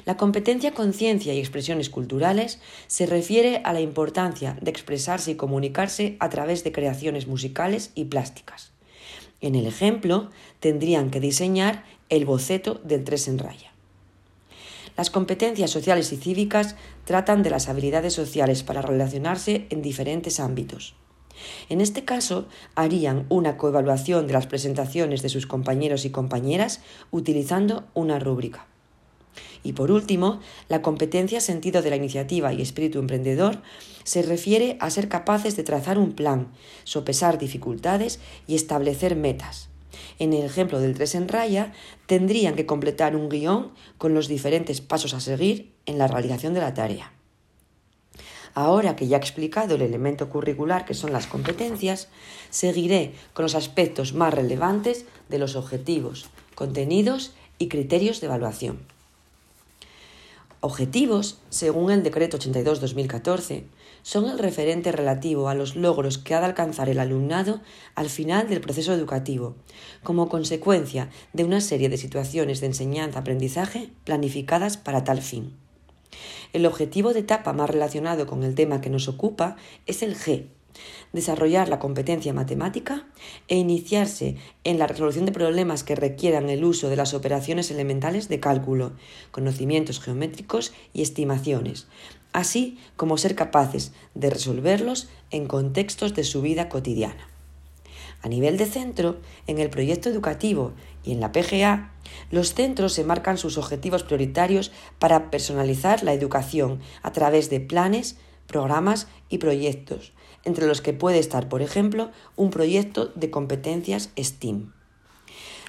La 0.05 0.17
competencia 0.17 0.73
conciencia 0.73 1.33
y 1.33 1.39
expresiones 1.39 1.89
culturales 1.89 2.61
se 2.87 3.07
refiere 3.07 3.63
a 3.65 3.73
la 3.73 3.81
importancia 3.81 4.59
de 4.61 4.71
expresarse 4.71 5.33
y 5.33 5.37
comunicarse 5.37 6.17
a 6.19 6.29
través 6.29 6.65
de 6.65 6.73
creaciones 6.73 7.27
musicales 7.27 7.93
y 7.95 8.07
plásticas. 8.07 8.73
En 9.41 9.55
el 9.55 9.67
ejemplo, 9.67 10.31
tendrían 10.61 11.11
que 11.11 11.21
diseñar 11.21 11.85
el 12.09 12.25
boceto 12.25 12.81
del 12.85 13.05
tres 13.05 13.29
en 13.29 13.39
raya. 13.39 13.73
Las 14.97 15.11
competencias 15.11 15.71
sociales 15.71 16.13
y 16.13 16.17
cívicas 16.17 16.77
tratan 17.05 17.43
de 17.43 17.51
las 17.51 17.69
habilidades 17.69 18.13
sociales 18.13 18.63
para 18.63 18.83
relacionarse 18.83 19.67
en 19.71 19.83
diferentes 19.83 20.39
ámbitos. 20.39 20.95
En 21.69 21.81
este 21.81 22.05
caso, 22.05 22.47
harían 22.75 23.27
una 23.29 23.57
coevaluación 23.57 24.27
de 24.27 24.33
las 24.33 24.47
presentaciones 24.47 25.23
de 25.23 25.29
sus 25.29 25.47
compañeros 25.47 26.05
y 26.05 26.11
compañeras 26.11 26.81
utilizando 27.11 27.85
una 27.95 28.19
rúbrica. 28.19 28.67
Y 29.63 29.73
por 29.73 29.91
último, 29.91 30.41
la 30.69 30.83
competencia 30.83 31.41
sentido 31.41 31.83
de 31.83 31.91
la 31.91 31.97
iniciativa 31.97 32.53
y 32.53 32.63
espíritu 32.63 32.99
emprendedor 32.99 33.63
se 34.05 34.23
refiere 34.23 34.77
a 34.81 34.91
ser 34.91 35.09
capaces 35.09 35.57
de 35.57 35.63
trazar 35.63 35.99
un 35.99 36.13
plan, 36.13 36.49
sopesar 36.85 37.39
dificultades 37.39 38.19
y 38.47 38.57
establecer 38.57 39.15
metas. 39.17 39.69
En 40.19 40.33
el 40.33 40.45
ejemplo 40.45 40.81
del 40.81 40.95
tres 40.95 41.15
en 41.15 41.29
raya, 41.29 41.73
tendrían 42.07 42.55
que 42.57 42.67
completar 42.67 43.15
un 43.15 43.29
guion 43.29 43.73
con 43.99 44.15
los 44.15 44.29
diferentes 44.29 44.81
pasos 44.81 45.15
a 45.15 45.21
seguir 45.21 45.73
en 45.87 45.99
la 45.99 46.09
realización 46.09 46.55
de 46.55 46.61
la 46.61 46.75
tarea. 46.75 47.12
Ahora 48.55 48.97
que 48.97 49.09
ya 49.09 49.17
he 49.17 49.21
explicado 49.21 49.77
el 49.77 49.83
elemento 49.83 50.29
curricular 50.29 50.85
que 50.85 50.95
son 50.95 51.13
las 51.13 51.27
competencias, 51.27 52.09
seguiré 52.51 53.15
con 53.33 53.45
los 53.45 53.55
aspectos 53.55 54.13
más 54.13 54.35
relevantes 54.35 55.07
de 55.29 55.39
los 55.39 55.57
objetivos, 55.57 56.27
contenidos 56.55 57.33
y 57.59 57.69
criterios 57.69 58.21
de 58.21 58.27
evaluación. 58.27 58.81
Objetivos, 60.65 61.39
según 61.51 61.91
el 61.91 62.05
Decreto 62.05 62.39
82-2014, 62.39 63.65
son 64.03 64.29
el 64.29 64.39
referente 64.39 64.93
relativo 64.93 65.49
a 65.49 65.55
los 65.55 65.75
logros 65.75 66.19
que 66.19 66.35
ha 66.35 66.41
de 66.41 66.47
alcanzar 66.47 66.89
el 66.89 67.01
alumnado 67.01 67.61
al 67.97 68.09
final 68.09 68.49
del 68.49 68.61
proceso 68.61 68.93
educativo, 68.93 69.57
como 70.05 70.29
consecuencia 70.29 71.09
de 71.33 71.45
una 71.45 71.61
serie 71.61 71.89
de 71.89 71.97
situaciones 71.97 72.61
de 72.61 72.69
enseñanza-aprendizaje 72.69 73.91
planificadas 74.05 74.77
para 74.77 75.03
tal 75.03 75.21
fin. 75.21 75.57
El 76.53 76.67
objetivo 76.67 77.15
de 77.15 77.21
etapa 77.21 77.55
más 77.55 77.71
relacionado 77.71 78.27
con 78.27 78.43
el 78.43 78.55
tema 78.55 78.81
que 78.83 78.91
nos 78.91 79.09
ocupa 79.09 79.57
es 79.87 80.03
el 80.03 80.15
G, 80.15 80.49
desarrollar 81.13 81.71
la 81.71 81.79
competencia 81.79 82.35
matemática 82.35 83.07
e 83.49 83.57
iniciarse 83.57 84.37
en 84.65 84.79
la 84.79 84.87
resolución 84.87 85.25
de 85.25 85.33
problemas 85.33 85.83
que 85.83 85.97
requieran 85.97 86.51
el 86.51 86.65
uso 86.65 86.91
de 86.91 86.97
las 86.97 87.15
operaciones 87.15 87.71
elementales 87.71 88.29
de 88.29 88.41
cálculo, 88.41 88.93
conocimientos 89.31 89.99
geométricos 90.01 90.75
y 90.93 91.01
estimaciones, 91.01 91.87
así 92.35 92.79
como 92.97 93.17
ser 93.17 93.35
capaces 93.35 93.93
de 94.15 94.29
resolverlos 94.29 95.09
en 95.31 95.47
contextos 95.47 96.15
de 96.15 96.25
su 96.25 96.43
vida 96.43 96.69
cotidiana. 96.69 97.29
A 98.23 98.29
nivel 98.29 98.57
de 98.57 98.67
centro, 98.67 99.17
en 99.47 99.59
el 99.59 99.69
proyecto 99.69 100.09
educativo 100.09 100.73
y 101.05 101.13
en 101.13 101.21
la 101.21 101.33
PGA, 101.33 101.93
los 102.31 102.55
centros 102.55 102.93
se 102.93 103.05
marcan 103.05 103.39
sus 103.39 103.59
objetivos 103.59 104.03
prioritarios 104.03 104.73
para 104.99 105.31
personalizar 105.31 106.03
la 106.03 106.13
educación 106.13 106.81
a 107.03 107.13
través 107.13 107.51
de 107.51 107.61
planes, 107.61 108.17
programas 108.47 109.09
y 109.29 109.39
proyectos, 109.39 110.13
entre 110.45 110.67
los 110.67 110.81
que 110.81 110.93
puede 110.93 111.19
estar, 111.19 111.49
por 111.49 111.63
ejemplo, 111.63 112.11
un 112.37 112.51
proyecto 112.51 113.07
de 113.15 113.31
competencias 113.31 114.11
STEAM. 114.19 114.73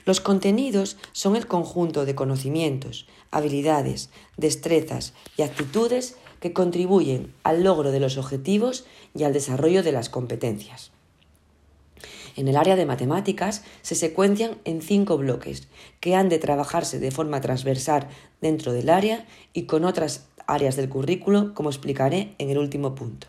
Los 0.06 0.20
contenidos 0.20 0.98
son 1.14 1.36
el 1.36 1.48
conjunto 1.48 2.06
de 2.06 2.16
conocimientos, 2.16 3.08
habilidades, 3.32 4.10
destrezas 4.36 5.14
y 5.38 5.44
actitudes 5.44 6.18
que 6.42 6.52
contribuyen 6.52 7.34
al 7.44 7.64
logro 7.64 7.92
de 7.92 8.02
los 8.02 8.18
objetivos 8.18 8.86
y 9.16 9.24
al 9.24 9.32
desarrollo 9.32 9.82
de 9.82 9.94
las 9.94 10.10
competencias. 10.10 10.93
En 12.36 12.48
el 12.48 12.58
área 12.58 12.76
de 12.76 12.86
matemáticas 12.86 13.64
se 13.82 13.96
secuencian 13.96 14.58
en 14.66 14.82
cinco 14.82 15.18
bloques 15.18 15.68
que 16.00 16.16
han 16.16 16.30
de 16.30 16.40
trabajarse 16.40 17.00
de 17.00 17.12
forma 17.12 17.42
transversal 17.42 18.08
dentro 18.42 18.74
del 18.74 18.90
área 18.90 19.26
y 19.54 19.64
con 19.64 19.86
otras 19.86 20.28
áreas 20.48 20.76
del 20.76 20.90
currículo, 20.90 21.54
como 21.54 21.70
explicaré 21.70 22.36
en 22.38 22.50
el 22.50 22.58
último 22.58 22.96
punto. 22.96 23.28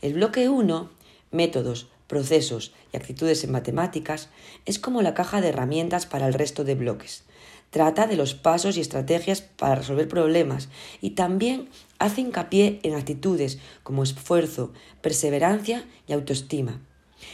El 0.00 0.14
bloque 0.14 0.48
1, 0.48 0.90
métodos, 1.30 1.88
procesos 2.06 2.72
y 2.92 2.96
actitudes 2.96 3.42
en 3.44 3.52
matemáticas, 3.52 4.28
es 4.66 4.78
como 4.78 5.02
la 5.02 5.14
caja 5.14 5.40
de 5.40 5.48
herramientas 5.48 6.06
para 6.06 6.26
el 6.26 6.34
resto 6.34 6.64
de 6.64 6.74
bloques. 6.74 7.24
Trata 7.70 8.06
de 8.06 8.16
los 8.16 8.34
pasos 8.34 8.76
y 8.76 8.80
estrategias 8.80 9.40
para 9.40 9.74
resolver 9.74 10.06
problemas 10.06 10.68
y 11.00 11.10
también 11.10 11.68
hace 11.98 12.20
hincapié 12.20 12.78
en 12.84 12.94
actitudes 12.94 13.58
como 13.82 14.04
esfuerzo, 14.04 14.72
perseverancia 15.00 15.84
y 16.06 16.12
autoestima. 16.12 16.80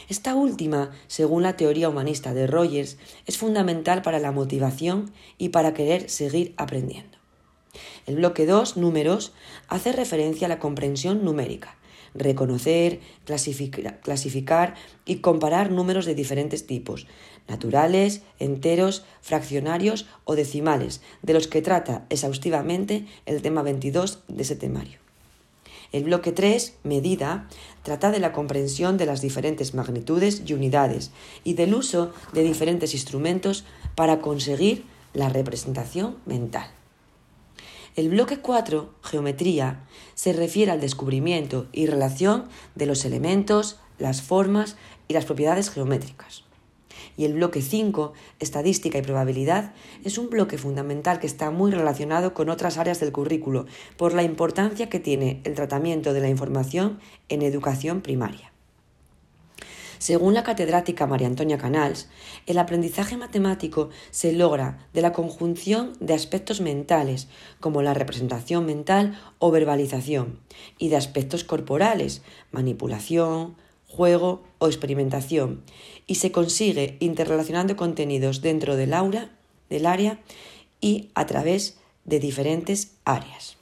Esta 0.09 0.35
última, 0.35 0.91
según 1.07 1.43
la 1.43 1.57
teoría 1.57 1.89
humanista 1.89 2.33
de 2.33 2.47
Rogers, 2.47 2.97
es 3.25 3.37
fundamental 3.37 4.01
para 4.01 4.19
la 4.19 4.31
motivación 4.31 5.11
y 5.37 5.49
para 5.49 5.73
querer 5.73 6.09
seguir 6.09 6.53
aprendiendo. 6.57 7.17
El 8.05 8.15
bloque 8.15 8.45
2, 8.45 8.77
números, 8.77 9.33
hace 9.67 9.91
referencia 9.91 10.47
a 10.47 10.49
la 10.49 10.59
comprensión 10.59 11.23
numérica. 11.23 11.77
reconocer, 12.13 12.99
clasificar 14.03 14.75
y 15.05 15.17
comparar 15.17 15.71
números 15.71 16.05
de 16.05 16.13
diferentes 16.13 16.67
tipos, 16.67 17.07
naturales, 17.47 18.21
enteros, 18.37 19.05
fraccionarios 19.21 20.07
o 20.25 20.35
decimales, 20.35 21.01
de 21.21 21.33
los 21.33 21.47
que 21.47 21.61
trata 21.61 22.05
exhaustivamente 22.09 23.05
el 23.25 23.41
tema 23.41 23.61
22 23.61 24.23
de 24.27 24.43
ese 24.43 24.57
temario. 24.57 25.00
El 25.91 26.05
bloque 26.05 26.31
3, 26.31 26.75
medida, 26.83 27.49
trata 27.83 28.11
de 28.11 28.19
la 28.19 28.31
comprensión 28.31 28.97
de 28.97 29.05
las 29.05 29.21
diferentes 29.21 29.73
magnitudes 29.73 30.41
y 30.45 30.53
unidades 30.53 31.11
y 31.43 31.53
del 31.53 31.73
uso 31.73 32.11
de 32.31 32.43
diferentes 32.43 32.93
instrumentos 32.93 33.65
para 33.95 34.19
conseguir 34.19 34.85
la 35.13 35.27
representación 35.27 36.17
mental. 36.25 36.71
El 37.97 38.09
bloque 38.09 38.37
4, 38.37 38.93
geometría, 39.01 39.85
se 40.15 40.31
refiere 40.31 40.71
al 40.71 40.79
descubrimiento 40.79 41.67
y 41.73 41.87
relación 41.87 42.45
de 42.75 42.85
los 42.85 43.03
elementos, 43.03 43.79
las 43.99 44.21
formas 44.21 44.77
y 45.09 45.13
las 45.13 45.25
propiedades 45.25 45.69
geométricas. 45.69 46.45
Y 47.17 47.25
el 47.25 47.33
bloque 47.33 47.61
5, 47.61 48.13
estadística 48.39 48.97
y 48.97 49.01
probabilidad, 49.01 49.73
es 50.03 50.17
un 50.17 50.29
bloque 50.29 50.57
fundamental 50.57 51.19
que 51.19 51.27
está 51.27 51.51
muy 51.51 51.71
relacionado 51.71 52.33
con 52.33 52.49
otras 52.49 52.77
áreas 52.77 52.99
del 52.99 53.11
currículo 53.11 53.65
por 53.97 54.13
la 54.13 54.23
importancia 54.23 54.89
que 54.89 54.99
tiene 54.99 55.41
el 55.43 55.55
tratamiento 55.55 56.13
de 56.13 56.21
la 56.21 56.29
información 56.29 56.99
en 57.29 57.41
educación 57.41 58.01
primaria. 58.01 58.51
Según 60.01 60.33
la 60.33 60.41
catedrática 60.41 61.05
María 61.05 61.27
Antonia 61.27 61.59
Canals, 61.59 62.09
el 62.47 62.57
aprendizaje 62.57 63.17
matemático 63.17 63.91
se 64.09 64.33
logra 64.33 64.87
de 64.93 65.03
la 65.03 65.13
conjunción 65.13 65.93
de 65.99 66.15
aspectos 66.15 66.59
mentales, 66.59 67.27
como 67.59 67.83
la 67.83 67.93
representación 67.93 68.65
mental 68.65 69.21
o 69.37 69.51
verbalización, 69.51 70.39
y 70.79 70.89
de 70.89 70.97
aspectos 70.97 71.43
corporales, 71.43 72.23
manipulación, 72.51 73.57
juego 73.91 74.43
o 74.57 74.67
experimentación, 74.67 75.63
y 76.07 76.15
se 76.15 76.31
consigue 76.31 76.97
interrelacionando 76.99 77.75
contenidos 77.75 78.41
dentro 78.41 78.75
del 78.75 78.93
aula, 78.93 79.31
del 79.69 79.85
área 79.85 80.19
y 80.79 81.09
a 81.13 81.25
través 81.25 81.77
de 82.05 82.19
diferentes 82.19 82.93
áreas. 83.05 83.57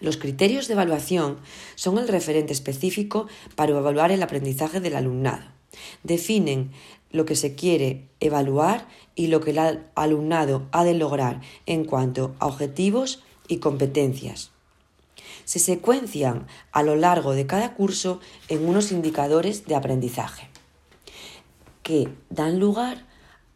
Los 0.00 0.16
criterios 0.16 0.68
de 0.68 0.74
evaluación 0.74 1.38
son 1.74 1.98
el 1.98 2.08
referente 2.08 2.52
específico 2.52 3.28
para 3.54 3.72
evaluar 3.72 4.10
el 4.10 4.22
aprendizaje 4.22 4.80
del 4.80 4.96
alumnado. 4.96 5.44
Definen 6.02 6.70
lo 7.10 7.24
que 7.24 7.36
se 7.36 7.54
quiere 7.54 8.08
evaluar 8.20 8.88
y 9.14 9.28
lo 9.28 9.40
que 9.40 9.50
el 9.50 9.80
alumnado 9.94 10.66
ha 10.72 10.84
de 10.84 10.94
lograr 10.94 11.40
en 11.66 11.84
cuanto 11.84 12.34
a 12.40 12.46
objetivos 12.46 13.22
y 13.48 13.58
competencias. 13.58 14.50
Se 15.46 15.58
secuencian 15.58 16.46
a 16.72 16.82
lo 16.82 16.94
largo 16.94 17.32
de 17.32 17.46
cada 17.46 17.72
curso 17.72 18.20
en 18.48 18.68
unos 18.68 18.92
indicadores 18.92 19.64
de 19.64 19.74
aprendizaje 19.74 20.50
que 21.82 22.08
dan 22.28 22.60
lugar 22.60 23.06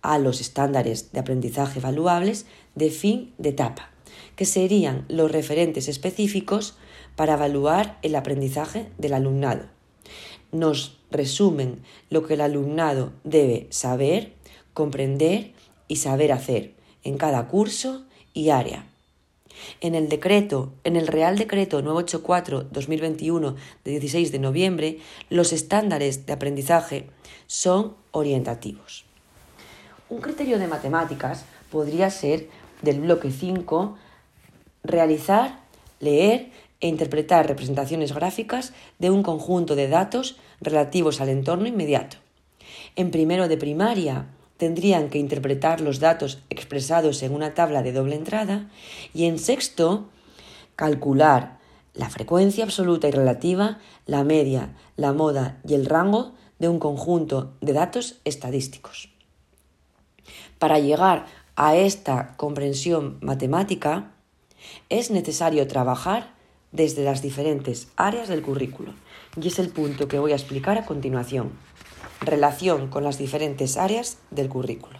a 0.00 0.18
los 0.18 0.40
estándares 0.40 1.12
de 1.12 1.20
aprendizaje 1.20 1.80
evaluables 1.80 2.46
de 2.74 2.90
fin 2.90 3.34
de 3.36 3.50
etapa 3.50 3.90
que 4.36 4.46
serían 4.46 5.04
los 5.08 5.30
referentes 5.30 5.88
específicos 5.88 6.76
para 7.16 7.34
evaluar 7.34 7.98
el 8.02 8.14
aprendizaje 8.14 8.88
del 8.98 9.14
alumnado. 9.14 9.66
Nos 10.52 10.98
resumen 11.10 11.82
lo 12.08 12.26
que 12.26 12.34
el 12.34 12.40
alumnado 12.40 13.12
debe 13.24 13.66
saber, 13.70 14.32
comprender 14.72 15.52
y 15.88 15.96
saber 15.96 16.32
hacer 16.32 16.74
en 17.04 17.18
cada 17.18 17.48
curso 17.48 18.06
y 18.32 18.50
área. 18.50 18.89
En 19.80 19.94
el 19.94 20.08
decreto, 20.08 20.72
en 20.84 20.96
el 20.96 21.06
Real 21.06 21.38
Decreto 21.38 21.82
984-2021 21.82 23.54
de 23.84 23.90
16 23.90 24.32
de 24.32 24.38
noviembre, 24.38 24.98
los 25.28 25.52
estándares 25.52 26.26
de 26.26 26.32
aprendizaje 26.32 27.06
son 27.46 27.94
orientativos. 28.12 29.04
Un 30.08 30.20
criterio 30.20 30.58
de 30.58 30.66
matemáticas 30.66 31.44
podría 31.70 32.10
ser 32.10 32.48
del 32.82 33.00
bloque 33.00 33.30
5 33.30 33.96
realizar, 34.82 35.60
leer 36.00 36.50
e 36.80 36.88
interpretar 36.88 37.46
representaciones 37.46 38.14
gráficas 38.14 38.72
de 38.98 39.10
un 39.10 39.22
conjunto 39.22 39.76
de 39.76 39.88
datos 39.88 40.38
relativos 40.60 41.20
al 41.20 41.28
entorno 41.28 41.66
inmediato. 41.66 42.16
En 42.96 43.10
primero 43.10 43.48
de 43.48 43.56
primaria 43.56 44.26
tendrían 44.60 45.08
que 45.08 45.18
interpretar 45.18 45.80
los 45.80 46.00
datos 46.00 46.42
expresados 46.50 47.22
en 47.22 47.34
una 47.34 47.54
tabla 47.54 47.82
de 47.82 47.92
doble 47.92 48.14
entrada 48.14 48.68
y 49.14 49.24
en 49.24 49.38
sexto 49.38 50.10
calcular 50.76 51.58
la 51.94 52.10
frecuencia 52.10 52.62
absoluta 52.62 53.08
y 53.08 53.10
relativa, 53.10 53.78
la 54.04 54.22
media, 54.22 54.76
la 54.96 55.14
moda 55.14 55.58
y 55.66 55.72
el 55.72 55.86
rango 55.86 56.34
de 56.58 56.68
un 56.68 56.78
conjunto 56.78 57.54
de 57.62 57.72
datos 57.72 58.20
estadísticos. 58.26 59.08
Para 60.58 60.78
llegar 60.78 61.24
a 61.56 61.74
esta 61.74 62.36
comprensión 62.36 63.16
matemática, 63.22 64.12
es 64.90 65.10
necesario 65.10 65.66
trabajar 65.68 66.34
desde 66.70 67.02
las 67.02 67.22
diferentes 67.22 67.88
áreas 67.96 68.28
del 68.28 68.42
currículo 68.42 68.92
y 69.40 69.48
es 69.48 69.58
el 69.58 69.70
punto 69.70 70.06
que 70.06 70.18
voy 70.18 70.32
a 70.32 70.36
explicar 70.36 70.76
a 70.76 70.84
continuación. 70.84 71.50
Relación 72.20 72.88
con 72.88 73.02
las 73.02 73.16
diferentes 73.16 73.76
áreas 73.76 74.18
del 74.30 74.48
currículo. 74.48 74.98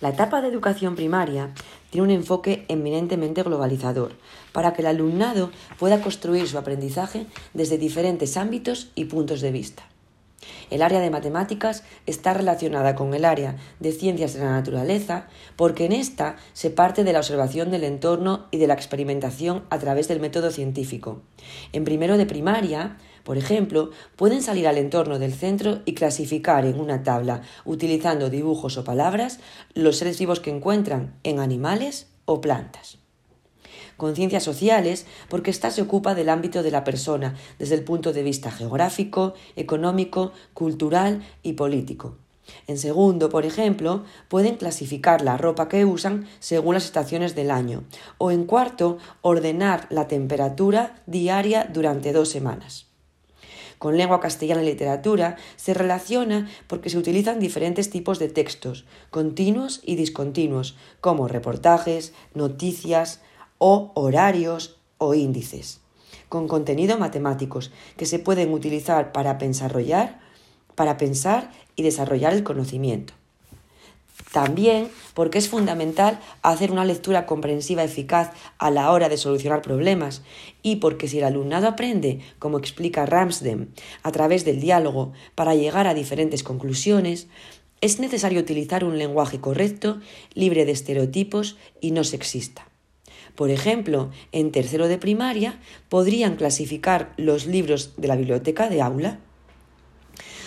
La 0.00 0.10
etapa 0.10 0.40
de 0.40 0.48
educación 0.48 0.94
primaria 0.94 1.52
tiene 1.90 2.06
un 2.06 2.10
enfoque 2.10 2.64
eminentemente 2.68 3.42
globalizador, 3.42 4.12
para 4.52 4.72
que 4.72 4.82
el 4.82 4.88
alumnado 4.88 5.50
pueda 5.78 6.00
construir 6.00 6.46
su 6.48 6.58
aprendizaje 6.58 7.26
desde 7.54 7.78
diferentes 7.78 8.36
ámbitos 8.36 8.90
y 8.94 9.06
puntos 9.06 9.40
de 9.40 9.52
vista. 9.52 9.84
El 10.70 10.82
área 10.82 11.00
de 11.00 11.10
matemáticas 11.10 11.84
está 12.06 12.34
relacionada 12.34 12.94
con 12.94 13.14
el 13.14 13.24
área 13.24 13.56
de 13.80 13.92
ciencias 13.92 14.34
de 14.34 14.40
la 14.40 14.50
naturaleza 14.50 15.28
porque 15.56 15.84
en 15.84 15.92
esta 15.92 16.36
se 16.52 16.70
parte 16.70 17.04
de 17.04 17.12
la 17.12 17.20
observación 17.20 17.70
del 17.70 17.84
entorno 17.84 18.46
y 18.50 18.58
de 18.58 18.66
la 18.66 18.74
experimentación 18.74 19.64
a 19.70 19.78
través 19.78 20.08
del 20.08 20.20
método 20.20 20.50
científico. 20.50 21.22
En 21.72 21.84
primero 21.84 22.18
de 22.18 22.26
primaria, 22.26 22.96
por 23.24 23.38
ejemplo, 23.38 23.90
pueden 24.16 24.42
salir 24.42 24.68
al 24.68 24.78
entorno 24.78 25.18
del 25.18 25.34
centro 25.34 25.80
y 25.84 25.94
clasificar 25.94 26.66
en 26.66 26.80
una 26.80 27.02
tabla, 27.02 27.42
utilizando 27.64 28.30
dibujos 28.30 28.76
o 28.76 28.84
palabras, 28.84 29.40
los 29.74 29.96
seres 29.96 30.18
vivos 30.18 30.40
que 30.40 30.50
encuentran 30.50 31.18
en 31.22 31.40
animales 31.40 32.08
o 32.24 32.40
plantas 32.40 32.98
con 33.96 34.14
ciencias 34.14 34.44
sociales, 34.44 35.06
porque 35.28 35.50
ésta 35.50 35.70
se 35.70 35.82
ocupa 35.82 36.14
del 36.14 36.28
ámbito 36.28 36.62
de 36.62 36.70
la 36.70 36.84
persona 36.84 37.34
desde 37.58 37.74
el 37.74 37.84
punto 37.84 38.12
de 38.12 38.22
vista 38.22 38.50
geográfico, 38.50 39.34
económico, 39.56 40.32
cultural 40.54 41.22
y 41.42 41.54
político. 41.54 42.16
En 42.66 42.78
segundo, 42.78 43.28
por 43.28 43.44
ejemplo, 43.44 44.04
pueden 44.28 44.56
clasificar 44.56 45.22
la 45.22 45.36
ropa 45.36 45.68
que 45.68 45.84
usan 45.84 46.26
según 46.38 46.74
las 46.74 46.84
estaciones 46.84 47.34
del 47.34 47.50
año. 47.50 47.84
O 48.18 48.30
en 48.30 48.44
cuarto, 48.44 48.98
ordenar 49.20 49.86
la 49.90 50.08
temperatura 50.08 51.02
diaria 51.06 51.68
durante 51.72 52.12
dos 52.12 52.28
semanas. 52.28 52.86
Con 53.78 53.98
lengua 53.98 54.20
castellana 54.20 54.62
y 54.62 54.66
literatura 54.66 55.36
se 55.56 55.74
relaciona 55.74 56.48
porque 56.66 56.88
se 56.88 56.96
utilizan 56.96 57.40
diferentes 57.40 57.90
tipos 57.90 58.18
de 58.18 58.28
textos, 58.28 58.86
continuos 59.10 59.80
y 59.84 59.96
discontinuos, 59.96 60.76
como 61.00 61.28
reportajes, 61.28 62.14
noticias, 62.32 63.20
o 63.58 63.92
horarios 63.94 64.78
o 64.98 65.14
índices, 65.14 65.80
con 66.28 66.48
contenido 66.48 66.98
matemáticos 66.98 67.72
que 67.96 68.06
se 68.06 68.18
pueden 68.18 68.52
utilizar 68.52 69.12
para 69.12 69.38
pensar, 69.38 69.72
para 70.74 70.96
pensar 70.96 71.50
y 71.76 71.82
desarrollar 71.82 72.32
el 72.32 72.42
conocimiento. 72.42 73.14
También 74.32 74.88
porque 75.14 75.38
es 75.38 75.48
fundamental 75.48 76.20
hacer 76.42 76.72
una 76.72 76.84
lectura 76.84 77.26
comprensiva 77.26 77.84
eficaz 77.84 78.32
a 78.58 78.70
la 78.70 78.90
hora 78.90 79.08
de 79.08 79.16
solucionar 79.18 79.62
problemas 79.62 80.22
y 80.62 80.76
porque 80.76 81.08
si 81.08 81.18
el 81.18 81.24
alumnado 81.24 81.68
aprende, 81.68 82.20
como 82.38 82.58
explica 82.58 83.06
Ramsden, 83.06 83.72
a 84.02 84.12
través 84.12 84.44
del 84.44 84.60
diálogo 84.60 85.12
para 85.34 85.54
llegar 85.54 85.86
a 85.86 85.94
diferentes 85.94 86.42
conclusiones, 86.42 87.28
es 87.80 88.00
necesario 88.00 88.40
utilizar 88.40 88.84
un 88.84 88.98
lenguaje 88.98 89.40
correcto, 89.40 90.00
libre 90.34 90.64
de 90.64 90.72
estereotipos 90.72 91.56
y 91.80 91.90
no 91.90 92.04
sexista. 92.04 92.66
Por 93.36 93.50
ejemplo, 93.50 94.10
en 94.32 94.50
tercero 94.50 94.88
de 94.88 94.98
primaria 94.98 95.60
podrían 95.88 96.36
clasificar 96.36 97.12
los 97.18 97.46
libros 97.46 97.92
de 97.96 98.08
la 98.08 98.16
biblioteca 98.16 98.68
de 98.68 98.80
aula. 98.82 99.20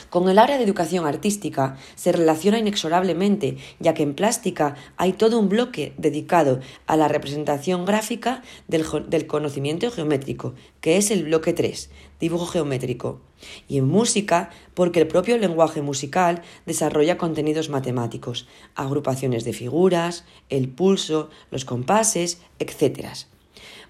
Con 0.09 0.27
el 0.27 0.39
área 0.39 0.57
de 0.57 0.63
educación 0.63 1.05
artística 1.05 1.77
se 1.95 2.11
relaciona 2.11 2.57
inexorablemente, 2.57 3.57
ya 3.79 3.93
que 3.93 4.01
en 4.01 4.15
plástica 4.15 4.75
hay 4.97 5.13
todo 5.13 5.37
un 5.37 5.49
bloque 5.49 5.93
dedicado 5.97 6.59
a 6.87 6.97
la 6.97 7.07
representación 7.07 7.85
gráfica 7.85 8.41
del, 8.67 9.27
conocimiento 9.27 9.91
geométrico, 9.91 10.55
que 10.81 10.97
es 10.97 11.11
el 11.11 11.25
bloque 11.25 11.53
3, 11.53 11.91
dibujo 12.19 12.47
geométrico. 12.47 13.21
Y 13.67 13.77
en 13.77 13.87
música, 13.87 14.49
porque 14.73 14.99
el 14.99 15.07
propio 15.07 15.37
lenguaje 15.37 15.81
musical 15.81 16.41
desarrolla 16.65 17.17
contenidos 17.17 17.69
matemáticos, 17.69 18.47
agrupaciones 18.75 19.43
de 19.43 19.53
figuras, 19.53 20.25
el 20.49 20.69
pulso, 20.69 21.29
los 21.51 21.65
compases, 21.65 22.41
etc. 22.57 23.09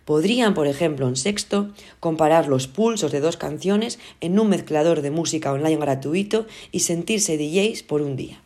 Podrían, 0.10 0.56
por 0.56 0.66
ejemplo, 0.66 1.08
en 1.08 1.16
sexto, 1.16 1.70
comparar 2.00 2.48
los 2.48 2.68
pulsos 2.68 3.12
de 3.12 3.20
dos 3.20 3.38
canciones 3.38 4.00
en 4.22 4.40
un 4.40 4.50
mezclador 4.50 5.04
de 5.04 5.12
música 5.12 5.54
online 5.54 5.78
gratuito 5.78 6.48
y 6.72 6.80
sentirse 6.80 7.38
DJs 7.38 7.84
por 7.84 8.02
un 8.02 8.16
día. 8.16 8.42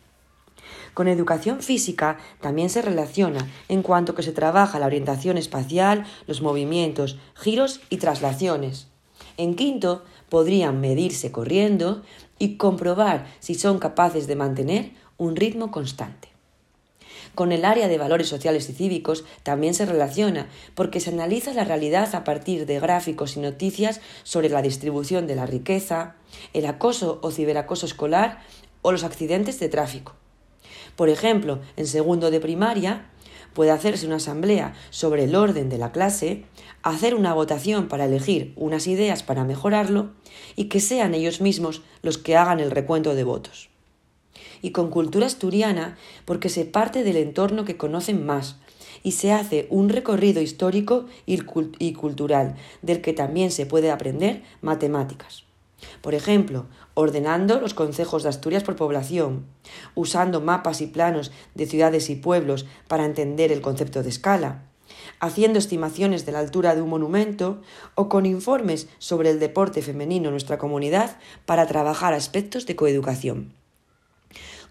Con 0.92 1.08
educación 1.08 1.62
física 1.62 2.18
también 2.42 2.68
se 2.68 2.82
relaciona 2.82 3.48
en 3.70 3.80
cuanto 3.80 4.14
que 4.14 4.22
se 4.22 4.32
trabaja 4.32 4.78
la 4.78 4.84
orientación 4.84 5.38
espacial, 5.38 6.04
los 6.26 6.42
movimientos, 6.42 7.16
giros 7.34 7.80
y 7.88 7.96
traslaciones. 7.96 8.88
En 9.38 9.54
quinto, 9.54 10.04
podrían 10.28 10.82
medirse 10.82 11.32
corriendo 11.32 12.02
y 12.38 12.58
comprobar 12.58 13.26
si 13.40 13.54
son 13.54 13.78
capaces 13.78 14.26
de 14.26 14.36
mantener 14.36 14.90
un 15.16 15.34
ritmo 15.34 15.70
constante. 15.70 16.33
Con 17.34 17.50
el 17.50 17.64
área 17.64 17.88
de 17.88 17.98
valores 17.98 18.28
sociales 18.28 18.68
y 18.70 18.74
cívicos 18.74 19.24
también 19.42 19.74
se 19.74 19.86
relaciona, 19.86 20.48
porque 20.76 21.00
se 21.00 21.10
analiza 21.10 21.52
la 21.52 21.64
realidad 21.64 22.14
a 22.14 22.22
partir 22.22 22.64
de 22.64 22.78
gráficos 22.78 23.36
y 23.36 23.40
noticias 23.40 24.00
sobre 24.22 24.48
la 24.48 24.62
distribución 24.62 25.26
de 25.26 25.34
la 25.34 25.46
riqueza, 25.46 26.14
el 26.52 26.66
acoso 26.66 27.18
o 27.22 27.32
ciberacoso 27.32 27.86
escolar 27.86 28.40
o 28.82 28.92
los 28.92 29.02
accidentes 29.02 29.58
de 29.58 29.68
tráfico. 29.68 30.14
Por 30.94 31.08
ejemplo, 31.08 31.58
en 31.76 31.88
segundo 31.88 32.30
de 32.30 32.38
primaria 32.38 33.10
puede 33.52 33.72
hacerse 33.72 34.06
una 34.06 34.16
asamblea 34.16 34.74
sobre 34.90 35.24
el 35.24 35.34
orden 35.34 35.68
de 35.68 35.78
la 35.78 35.90
clase, 35.90 36.44
hacer 36.82 37.16
una 37.16 37.34
votación 37.34 37.88
para 37.88 38.04
elegir 38.04 38.52
unas 38.56 38.86
ideas 38.86 39.24
para 39.24 39.44
mejorarlo 39.44 40.12
y 40.54 40.66
que 40.66 40.80
sean 40.80 41.14
ellos 41.14 41.40
mismos 41.40 41.82
los 42.02 42.16
que 42.16 42.36
hagan 42.36 42.60
el 42.60 42.70
recuento 42.70 43.16
de 43.16 43.24
votos 43.24 43.73
y 44.64 44.70
con 44.70 44.88
cultura 44.88 45.26
asturiana 45.26 45.98
porque 46.24 46.48
se 46.48 46.64
parte 46.64 47.04
del 47.04 47.18
entorno 47.18 47.66
que 47.66 47.76
conocen 47.76 48.24
más 48.24 48.56
y 49.02 49.12
se 49.12 49.30
hace 49.30 49.66
un 49.68 49.90
recorrido 49.90 50.40
histórico 50.40 51.04
y 51.26 51.92
cultural 51.92 52.56
del 52.80 53.02
que 53.02 53.12
también 53.12 53.50
se 53.50 53.66
puede 53.66 53.90
aprender 53.90 54.42
matemáticas. 54.62 55.44
Por 56.00 56.14
ejemplo, 56.14 56.64
ordenando 56.94 57.60
los 57.60 57.74
concejos 57.74 58.22
de 58.22 58.30
Asturias 58.30 58.62
por 58.62 58.74
población, 58.74 59.44
usando 59.94 60.40
mapas 60.40 60.80
y 60.80 60.86
planos 60.86 61.30
de 61.54 61.66
ciudades 61.66 62.08
y 62.08 62.16
pueblos 62.16 62.64
para 62.88 63.04
entender 63.04 63.52
el 63.52 63.60
concepto 63.60 64.02
de 64.02 64.08
escala, 64.08 64.62
haciendo 65.20 65.58
estimaciones 65.58 66.24
de 66.24 66.32
la 66.32 66.38
altura 66.38 66.74
de 66.74 66.80
un 66.80 66.88
monumento 66.88 67.60
o 67.96 68.08
con 68.08 68.24
informes 68.24 68.88
sobre 68.96 69.28
el 69.28 69.40
deporte 69.40 69.82
femenino 69.82 70.28
en 70.28 70.32
nuestra 70.32 70.56
comunidad 70.56 71.18
para 71.44 71.66
trabajar 71.66 72.14
aspectos 72.14 72.64
de 72.64 72.76
coeducación. 72.76 73.63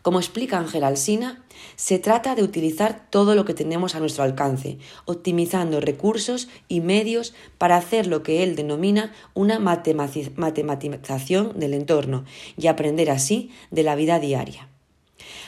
Como 0.03 0.19
explica 0.19 0.59
Ángel 0.59 0.83
Alsina, 0.83 1.43
se 1.77 1.97
trata 1.97 2.35
de 2.35 2.43
utilizar 2.43 3.07
todo 3.09 3.35
lo 3.35 3.45
que 3.45 3.53
tenemos 3.53 3.95
a 3.95 4.01
nuestro 4.01 4.25
alcance, 4.25 4.77
optimizando 5.05 5.79
recursos 5.79 6.49
y 6.67 6.81
medios 6.81 7.33
para 7.57 7.77
hacer 7.77 8.07
lo 8.07 8.21
que 8.21 8.43
él 8.43 8.57
denomina 8.57 9.13
una 9.33 9.59
matematización 9.59 11.57
del 11.57 11.73
entorno 11.73 12.25
y 12.57 12.67
aprender 12.67 13.09
así 13.09 13.51
de 13.71 13.83
la 13.83 13.95
vida 13.95 14.19
diaria. 14.19 14.67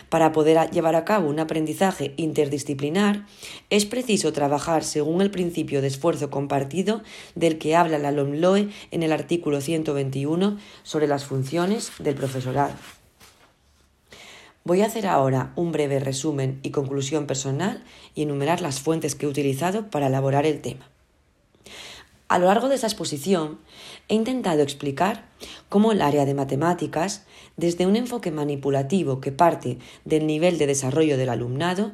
Para 0.08 0.32
poder 0.32 0.72
llevar 0.72 0.96
a 0.96 1.04
cabo 1.04 1.28
un 1.28 1.42
aprendizaje 1.42 2.14
interdisciplinar, 2.16 3.26
es 3.70 3.86
preciso 3.86 4.32
trabajar 4.32 4.86
según 4.86 5.22
el 5.22 5.32
principio 5.32 5.82
de 5.82 5.88
esfuerzo 5.88 6.30
compartido 6.30 7.02
del 7.34 7.58
que 7.58 7.76
habla 7.76 7.98
la 7.98 8.14
LOMLOE 8.14 8.70
en 8.92 9.04
el 9.04 9.12
artículo 9.12 9.60
121 9.60 10.58
sobre 10.84 11.08
las 11.08 11.26
funciones 11.26 11.92
del 12.00 12.16
profesorado. 12.16 12.76
Voy 14.68 14.82
a 14.82 14.88
hacer 14.88 15.06
ahora 15.06 15.54
un 15.56 15.72
breve 15.72 16.00
resumen 16.00 16.60
y 16.64 16.72
conclusión 16.72 17.28
personal 17.28 17.84
y 18.16 18.24
enumerar 18.24 18.62
las 18.62 18.80
fuentes 18.80 19.14
que 19.14 19.28
he 19.28 19.30
utilizado 19.30 19.92
para 19.92 20.08
elaborar 20.08 20.48
el 20.48 20.60
tema. 20.60 20.90
A 22.30 22.40
lo 22.40 22.48
largo 22.48 22.68
de 22.68 22.74
esta 22.74 22.88
exposición 22.88 23.60
he 24.08 24.16
intentado 24.16 24.64
explicar 24.64 25.30
cómo 25.70 25.92
el 25.92 26.02
área 26.02 26.26
de 26.26 26.34
matemáticas, 26.34 27.28
desde 27.58 27.86
un 27.86 27.96
enfoque 27.96 28.32
manipulativo 28.32 29.22
que 29.22 29.32
parte 29.32 29.78
del 30.04 30.26
nivel 30.26 30.58
de 30.58 30.66
desarrollo 30.66 31.16
del 31.16 31.30
alumnado, 31.30 31.92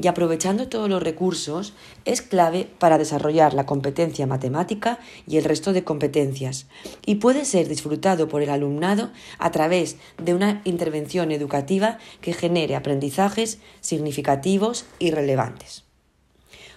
y 0.00 0.08
aprovechando 0.08 0.68
todos 0.68 0.88
los 0.88 1.02
recursos 1.02 1.72
es 2.04 2.22
clave 2.22 2.68
para 2.78 2.98
desarrollar 2.98 3.54
la 3.54 3.66
competencia 3.66 4.26
matemática 4.26 4.98
y 5.26 5.36
el 5.36 5.44
resto 5.44 5.72
de 5.72 5.84
competencias 5.84 6.66
y 7.06 7.16
puede 7.16 7.44
ser 7.44 7.68
disfrutado 7.68 8.28
por 8.28 8.42
el 8.42 8.50
alumnado 8.50 9.10
a 9.38 9.50
través 9.50 9.96
de 10.22 10.34
una 10.34 10.62
intervención 10.64 11.30
educativa 11.32 11.98
que 12.20 12.32
genere 12.32 12.76
aprendizajes 12.76 13.58
significativos 13.80 14.86
y 14.98 15.10
relevantes. 15.10 15.84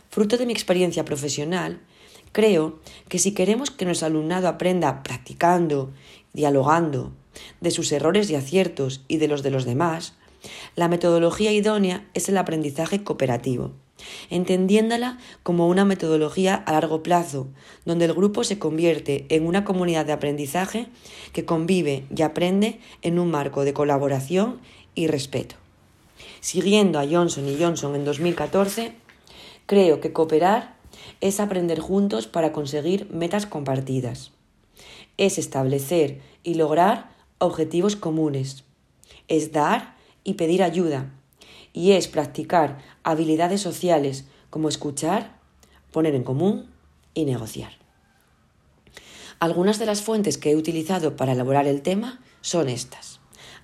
Fruto 0.09 0.37
de 0.37 0.45
mi 0.45 0.53
experiencia 0.53 1.05
profesional, 1.05 1.81
creo 2.31 2.79
que 3.09 3.19
si 3.19 3.33
queremos 3.33 3.71
que 3.71 3.85
nuestro 3.85 4.07
alumnado 4.07 4.47
aprenda 4.47 5.01
practicando, 5.01 5.91
dialogando, 6.33 7.13
de 7.61 7.71
sus 7.71 7.91
errores 7.91 8.29
y 8.29 8.35
aciertos 8.35 9.03
y 9.07 9.17
de 9.17 9.27
los 9.27 9.43
de 9.43 9.51
los 9.51 9.65
demás, 9.65 10.13
la 10.75 10.87
metodología 10.87 11.51
idónea 11.51 12.07
es 12.13 12.29
el 12.29 12.37
aprendizaje 12.37 13.03
cooperativo, 13.03 13.71
entendiéndola 14.29 15.17
como 15.43 15.67
una 15.67 15.85
metodología 15.85 16.55
a 16.55 16.73
largo 16.73 17.03
plazo, 17.03 17.47
donde 17.85 18.05
el 18.05 18.13
grupo 18.13 18.43
se 18.43 18.59
convierte 18.59 19.25
en 19.29 19.45
una 19.45 19.63
comunidad 19.63 20.05
de 20.05 20.13
aprendizaje 20.13 20.87
que 21.31 21.45
convive 21.45 22.05
y 22.15 22.21
aprende 22.21 22.79
en 23.01 23.19
un 23.19 23.31
marco 23.31 23.63
de 23.63 23.73
colaboración 23.73 24.59
y 24.95 25.07
respeto. 25.07 25.55
Siguiendo 26.39 26.99
a 26.99 27.07
Johnson 27.07 27.47
y 27.47 27.57
Johnson 27.57 27.95
en 27.95 28.05
2014, 28.05 28.93
creo 29.65 30.01
que 30.01 30.11
cooperar 30.11 30.75
es 31.21 31.39
aprender 31.39 31.79
juntos 31.79 32.27
para 32.27 32.51
conseguir 32.51 33.09
metas 33.11 33.45
compartidas. 33.45 34.31
Es 35.17 35.37
establecer 35.37 36.21
y 36.43 36.55
lograr 36.55 37.11
objetivos 37.37 37.95
comunes. 37.95 38.63
Es 39.27 39.51
dar 39.51 39.92
y 40.23 40.35
pedir 40.35 40.63
ayuda, 40.63 41.11
y 41.73 41.91
es 41.91 42.07
practicar 42.07 42.79
habilidades 43.03 43.61
sociales 43.61 44.25
como 44.49 44.69
escuchar, 44.69 45.39
poner 45.91 46.15
en 46.15 46.23
común 46.23 46.69
y 47.13 47.25
negociar. 47.25 47.73
Algunas 49.39 49.79
de 49.79 49.85
las 49.85 50.01
fuentes 50.01 50.37
que 50.37 50.51
he 50.51 50.55
utilizado 50.55 51.15
para 51.15 51.33
elaborar 51.33 51.67
el 51.67 51.81
tema 51.81 52.21
son 52.41 52.69
estas. 52.69 53.19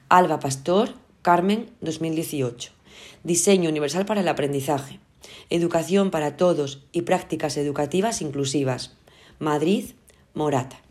Alba 0.09 0.39
Pastor, 0.39 0.93
Carmen, 1.21 1.69
2018. 1.81 2.71
Diseño 3.23 3.69
universal 3.69 4.05
para 4.05 4.21
el 4.21 4.27
aprendizaje. 4.27 4.99
Educación 5.49 6.11
para 6.11 6.37
todos 6.37 6.83
y 6.91 7.03
prácticas 7.03 7.57
educativas 7.57 8.21
inclusivas. 8.21 8.97
Madrid, 9.37 9.91
Morata. 10.33 10.81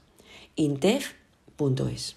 intef.es. 0.56 2.16